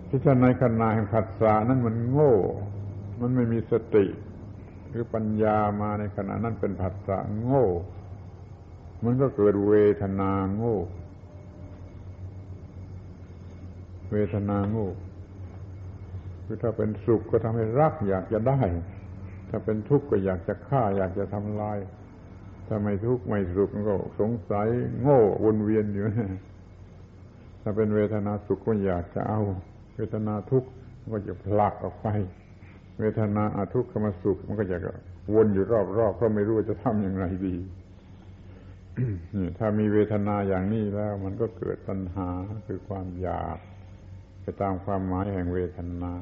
[0.08, 2.34] ที่ท่านในขณะแห่งผัสสะนั้นมันโง่
[3.20, 4.04] มันไม่มีสติ
[4.94, 7.66] รือปัญญามาในขณะนั้นเป็นผัสสะโง่
[9.04, 10.76] มันก็เกิดเวทนาโง่
[14.10, 14.88] เวทนาโง่
[16.44, 18.60] คือถ้าเป็นสุขก็ทำให้รักอยากจะได้
[19.50, 21.78] ถ้าเป็นทุกข์ก็อยากจะฆ่า อยากจะทำลาย
[22.68, 24.68] ถ้าไม่ทุกข์ไม่สุขก็สงสัย
[25.02, 26.04] โง่วนเวียนอยู่
[27.62, 29.40] ถ้าเป็นเวทนาสุขก็อยากจะเอา
[29.96, 30.68] เวทนาทุกข์
[31.12, 32.08] ก็จะผลักออกไป
[32.98, 34.78] เวทนาอาทุกขมสุข มันก็จะ
[35.34, 37.56] วนอยู่รอบๆเพราะไม่รู้จะทำอย่างไรดี
[39.34, 42.28] นี่ถ้ามีเวทนาอย่างนี้แล้ว มันก็เกิดตัณหา
[42.66, 43.58] คือความอยาก
[44.42, 46.12] ไปตามความหมายแห่งเวทนา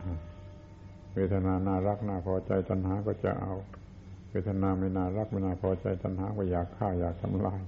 [1.14, 3.54] เวทนาน่ารักน่าพอใจตัณหาก็จะเอา
[4.30, 7.60] เวทนาไม่น่ารักไม่น่าพอใจตัณหาก็อยากฆ่าอยากทำลาย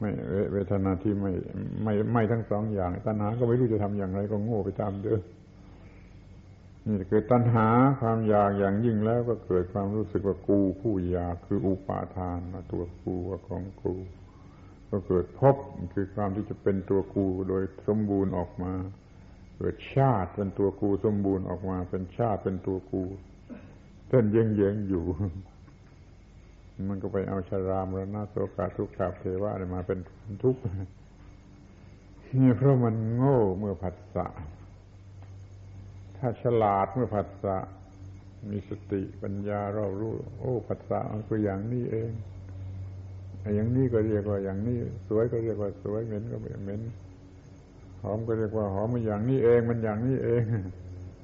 [0.00, 0.10] ไม่
[0.52, 1.32] เวทนาที่ไม่
[1.84, 5.22] ไม่ไม่ทั้งสองอย่าง ตัณหาก็ไม่รู้จะทำอย่างไรก็โง่ไปตามเดิม
[6.86, 7.68] นี่เกิดตัณหา
[8.00, 13.94] ความอยากอย่างยิ่งแล้วก็เกิดความรู้สึกว่ากูผู้อยากคืออุปาทานมาตัวกูว่าของกู
[14.90, 15.56] ก็เกิดพบ
[15.94, 18.72] คือความที่จะเป็นตัวกูโดยสมบูรณ์ออกมา
[19.56, 23.02] เกิดชาติเป็นตัวกูสมบูรณ์ออกมา เป็นชาติเป็นตัวกู
[24.08, 25.04] เต้นเย้งเย้งอยู่
[26.88, 29.98] มันก็ไปเอาชารามรณะโสกาทุกขาเทวะมาเป็น
[30.44, 30.60] ทุกข์
[32.42, 34.26] นี่เพราะมันโง่เมื่อผัสสะ
[36.16, 37.56] ถ้าฉลาดเมื่อผัสสะ
[38.50, 42.10] มีสติปัญญารอบรู้ โอ้ผัสสะมันคืออย่างนี้เอง
[43.54, 44.78] อย่างนี้ก็เรียกว่าอย่างนี้
[45.08, 46.82] สวยก็เรียกว่าสวยเหม็นก็เหม็น
[48.02, 50.42] หอมก็เรียกว่าหอมมันอย่างนี้เองมันอย่างนี้เอง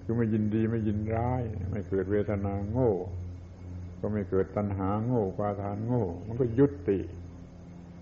[0.02, 2.92] คือไม่ยินดีไม่ยินร้าย ไม่เกิดเวทนาโง่
[4.01, 6.99] ก็ไม่เกิดตัณหาโง่ปาทานโง่ มันก็ยุติ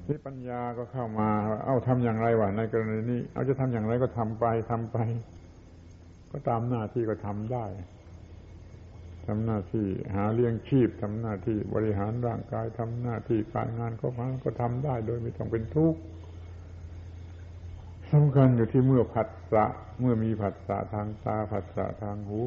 [0.08, 1.28] นี่ปัญญาก็เข้ามา
[1.64, 4.98] เอ้าทำอย่างไรวะในกรณีนี้ เอาจะทำอย่างไรก็ทำไปทำไป
[6.30, 7.66] ก็ตามหน้าที่ก็ทำได้
[9.26, 16.00] ทำหน้าที่หาเลี้ยงชีพทำหน้าที่บริหารร่างกายทำหน้าที่การงานก็มาก็ทำได้ โดยไม่ต้องเป็นทุกข์
[18.12, 19.64] สำคัญอยู่ที่เมื่อผัสสะ
[20.00, 22.40] เมื่อมีผัสสะทางตาผัสสะทางหู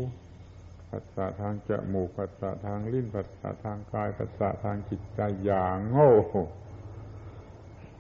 [0.90, 6.12] ผัสสะทางจมูกผัสสะทางลิ้นผัสสะทางกายผัสสะทางจิตใจอย่างโง่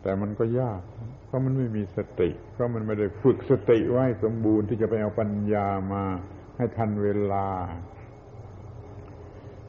[0.01, 0.81] แต่มันก็ยาก
[1.25, 6.03] เพราะมันไม่มีสติ เพราะมันไม่ได้ฝึกสติไว้สมบูรณ์ที่จะไปเอาปัญญามา
[6.57, 7.47] ให้ทันเวลา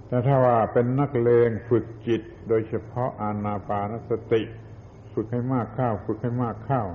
[0.08, 4.42] แต่ถ้าว่าเป็นนักเลงฝึกจิต โดยเฉพาะอานาปานสติ
[5.12, 6.88] ฝึกให้มากข้าว ฝึกให้มากข้าว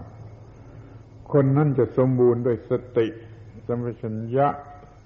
[1.34, 3.08] คนนั้นจะสมบูรณ์ด้วยสติ
[3.66, 4.48] สมัชัญญะ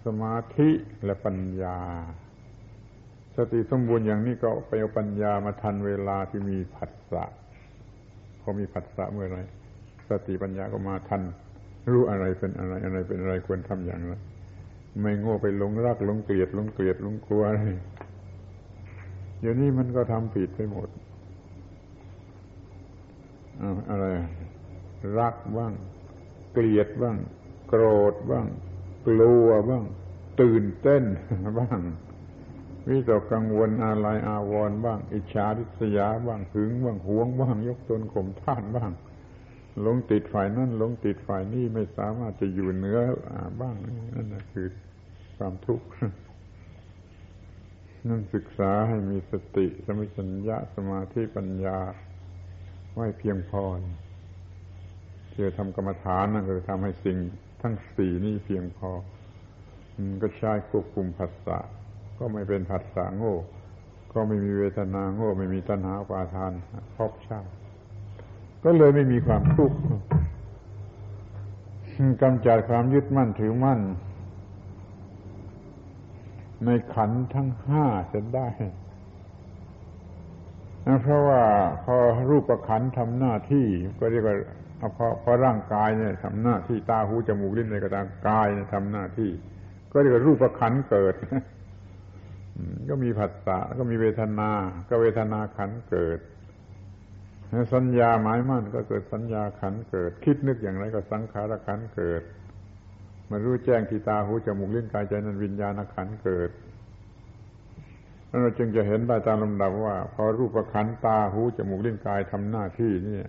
[0.08, 0.70] สมาธิ
[1.06, 1.80] และปัญญา
[3.36, 7.26] สติสมบูรณ์อย่างนี้ก็ไปเอาปัญญามาทันเวลาที่มีผัสสะ
[8.42, 9.40] พอมีผัสสะเมื่อไร
[10.10, 11.22] สติปัญญาก็มาทัน
[11.92, 14.14] รู้อะไรเป็นอะไรอะไรเป็นอะไรควรทำอย่างไร
[15.02, 17.62] ไม่โง่ไปหลงรักหลงเกลียดหลงเกลียดหลงกลัวอะไร
[19.40, 20.90] เดี๋ยวนี้มันก็ทำผิดไปหมด
[23.90, 24.06] อะไร
[25.20, 25.74] รักบ้าง
[26.54, 27.18] เกลียดบ้าง
[27.68, 28.46] โกรธบ้าง
[29.08, 29.84] กลัวบ้าง
[30.42, 31.04] ตื่นเต้น
[31.60, 31.80] บ้าง
[32.88, 38.92] วิตกกังวลอะไรอาวรบ้าง อิจฉาริษยาบ้างหึงบ้างหวงบ้าง ยกตนข่มท่านบ้าง
[39.82, 43.00] หลงติดฝ่ายนั่นหลงติดฝ่ายนี้ไม่สามารถจะอยู่เหนือ
[43.62, 43.76] บ้าง
[44.16, 44.68] นั่นคือ
[45.38, 45.88] ความทุกข์
[48.08, 51.78] นั่นศึกษาให้มีสติสมิสัญญาสมาธิปัญญา
[52.94, 53.64] ไว้เพียงพอ
[55.32, 57.18] ที่จะทำกรรมฐานนั่นคือทำให้สิ่ง
[57.62, 58.92] ทั้งสี่นี้เพียงพอ
[60.22, 61.60] ก็ใช้ควบคุมภาษา
[62.20, 63.36] ก็ไม่เป็นผัสสะโง่
[64.14, 66.52] ก็ไม่มีเวทนาโง่ ไม่มีตัณหาปาทาน
[66.96, 67.50] พบชาติ
[68.64, 69.78] ก็เลยไม่มีความทุกข์
[72.22, 73.80] กำจัดความยึดมั่นถือมั่น
[76.66, 78.48] ในขันทั้งห้าเสร็จได้
[81.02, 81.42] เพราะว่า
[81.86, 81.96] พอ
[82.30, 83.66] รูปขันทำหน้าที่
[84.00, 84.36] ก็เรียกว่า
[84.98, 89.30] พอพอร่างกายเนี่ยทำหน้าที่ตาหูจมูกลิ้นในกระดางกายเนี่ยทำหน้าที่
[89.98, 91.16] ก็เรียกว่ารูปขันเกิด
[92.90, 94.50] ก็มีผัสสะก็มีเวทนา
[94.90, 96.20] ก็เวทนาขันเกิด
[97.74, 102.22] สัญญาหมายมั่นก็เกิดสัญญาขันเกิด คิดนึกอย่างไรก็สังขารขันเกิด
[103.30, 106.50] มารู้แจ้งที่ตาหูจมูกลิ้นกายใจนั้นวิญญาณขันเกิด
[108.30, 113.20] นั่นเราจึงจะเห็นได้ตามลำดับว่า พอรูปขันตาหูจมูกลิ้นกายทำหน้าที่นี่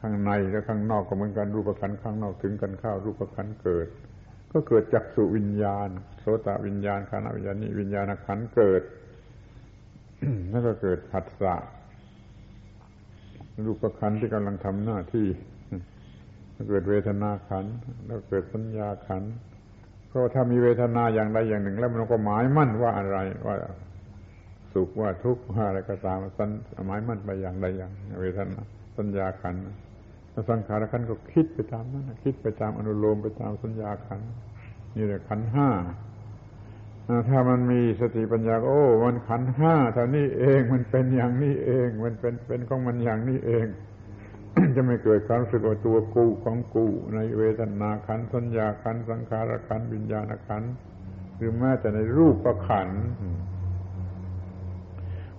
[0.00, 3.88] ข้างในและข้างนอกก็เหมือนกันรูปขันข้างนอกถึงกันข้าวรูปขันเกิด
[4.52, 5.88] ก็เกิดจากสุวิญญาณ
[6.20, 8.82] โสตวิญญาณคานาวิญญาณนิวิญญาณขันเกิด
[10.50, 11.56] แล้วก็เกิดผัสสะ
[13.64, 15.26] รูปขันที่กำลังทำหน้าที่
[16.68, 17.64] เกิดเวทนาขัน
[18.06, 19.22] แล้วเกิดสัญญาขัน
[20.08, 23.56] เพราะถ้ามีเวทนาอย่างใดอย่างหนึ่ง แล้วมันก็หมายมั่นว่าอะไรว่า
[24.74, 26.50] สุขว่าทุกข์ว่าอะไรก็ตามสัน
[26.86, 28.60] หมายมั่นไปอย่างใดอย่าง เวทนา
[28.96, 29.54] สัญญาขัน
[30.50, 34.20] สังขารขันก็คิดไปตามนั้นคิดไปตามอนุโลมไปตามสัญญาขัน
[34.96, 35.68] นี่แหละขันห้า
[37.28, 43.66] ถ้ามันมีสติปัญญาโอ้มันขันห้าเท่านี้เองมันเป็นอย่างนี้เอง มันเป็นเป็นของมันอย่างนี้เอง
[44.76, 50.62] จะไม่เกิดความรู้สึกว่าตัวกูของกูในเวทนาขันสัญญาขันสังขารขันวิญญาณขัน
[51.36, 52.88] หรือแม้แต่ในรูปประขัน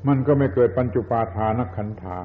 [0.07, 2.21] มันก็ไม่เกิดปัญจุปาทานขันธา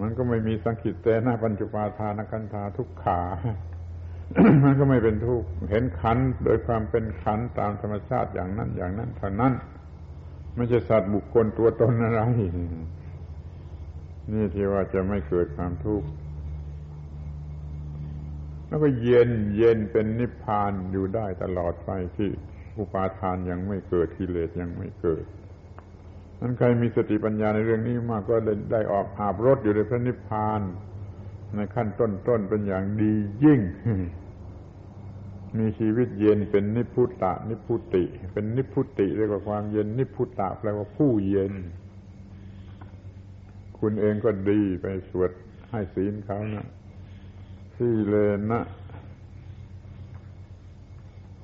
[0.00, 3.20] มันก็ไม่มีสังขิตแต่หน้าปัญจุปาทานขันธาทุกขา
[4.64, 9.52] มันก็ไม่เป็นทุกข์เห็นขันโดยความเป็นขันตามธรรมชาติอย่างนั้น อย่างนั้นเท่านั้น
[10.56, 12.20] ไม่ใช่สัตว์บุคคลตัวตนอะไร
[14.32, 16.08] นี่ที่ว่าจะไม่เกิดความทุกข์
[18.68, 22.30] แล้วก็เย็นเย็นเป็นนิพพานอยู่ได้ตลอดไปที่
[22.78, 25.24] อุปาทานยังไม่เกิดกิเลสยังไม่เกิด
[26.40, 28.36] นั้นใครมีสติปัญญาในเรื่องนี้มากก็
[28.72, 30.60] ได้ออกหาบรถอยู่ในพระนิพพาน
[31.54, 33.12] ในขั้นต้นๆเป็นอย่างดี
[33.44, 33.60] ยิ่ง
[35.58, 41.52] มีชีวิตเย็นเป็นนิพุตะ นิพุติ เป็นนิพุติเรียกว่าความเย็นนิพุตะแปลว่าผู้เย็น
[43.78, 45.30] คุณเองก็ดีไปสวด
[45.70, 46.66] ให้ศีลเขานะ
[47.76, 48.16] ที่เล
[48.50, 48.60] นะ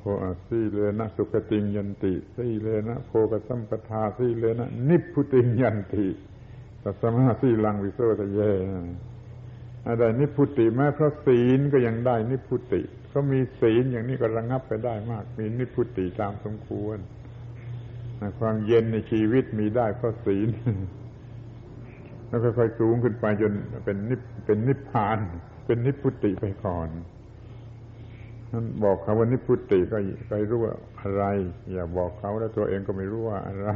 [0.04, 6.06] โสีเลนะสุขติงยันติสีเลนะโพกสัมปทาสีเลนะนิพุติงยันติ
[6.82, 8.40] ตัสมาสีลังวิโสทะเย
[9.86, 16.98] อะไรนิพุติแม้เพราะศีลก็ยังได้นิพุติเขามีศีลอย่างนี้ก็ระงับไปได้มาก มีนิพุติตามสมควร
[18.38, 20.48] ความเย็นในชีวิตมีได้เพราะศีล
[22.28, 23.52] แล้วค่อยๆสูงขึ้นไปจน
[23.84, 25.18] เป็นนิพเป็นนิพพาน
[25.66, 26.88] เป็นนิพุติไปก่อน
[28.52, 29.96] นั้นบอกเขาว่านิพุติก็
[30.28, 31.24] ไปรู้ว่าอะไร
[31.72, 33.70] อย่าบอกเขาแล้วตัวเองก็ไม่รู้ว่าอะไร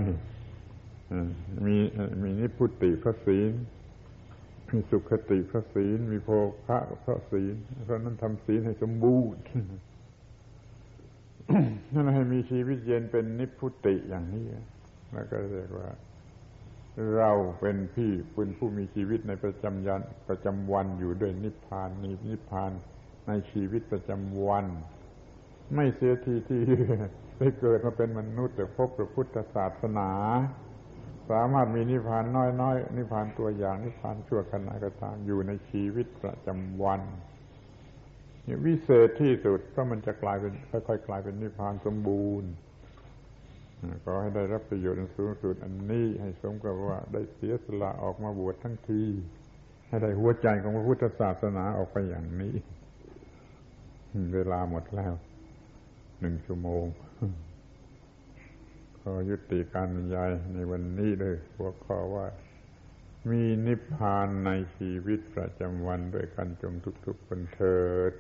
[1.67, 1.77] มี
[2.23, 3.53] มีนิพุติพระศีล
[4.71, 6.29] มีสุขติพระศีลมีโภ
[6.67, 7.55] คะพระศีล
[7.85, 9.43] เพราะนั้นทำศีลให้สมบูรณ์
[11.93, 14.47] นั่นให้มีชีวิตเย็นเป็นนิพุติอย่างนี้
[15.13, 15.91] แล้วก็เรียกว่า
[17.17, 22.73] เราเป็นพี่เป็นผู้มีชีวิตในประจำยันประจำวันอยู่ด้วยนิพพานนีนิพพาน
[23.27, 24.67] ในชีวิตประจำวัน
[25.75, 26.61] ไม่เสียทีที่
[27.39, 30.11] ได้เกิดมาเป็นมนุษย์แต่พบพระพุทธศาสนา
[31.31, 32.25] สามารถมีนิพพาน
[32.61, 37.01] น้อยๆนิพพานตัวอย่างนิพพานชั่วขณะก็ตามอยู่ในชีวิตประจำวัน
[38.47, 42.51] นี่วิเศษที่สุดเพราะมันจะกลายเป็นค่อยๆกลายเป็นนิพพานสมบูรณ์
[44.05, 49.05] ก็ให้ได้รับประโยชน์สูงสุดอันนี้ให้สมกับว่าได้เสียสละออกมาบวชทั้งที
[49.89, 52.55] ให้ได้หัวใจของพระพุทธศาสนาออกไปอย่างนี้
[54.35, 55.15] เวลาหมดแล้ว
[56.21, 56.85] หนึ่งชั่วโมง
[58.99, 62.27] ขอยุติการบรรยายในวันนี้เลยหัวข้อว่า
[63.31, 66.75] มีนิพพานในชีวิตประจำวันด้วยกันจง
[67.07, 68.13] ทุกๆคนเถิด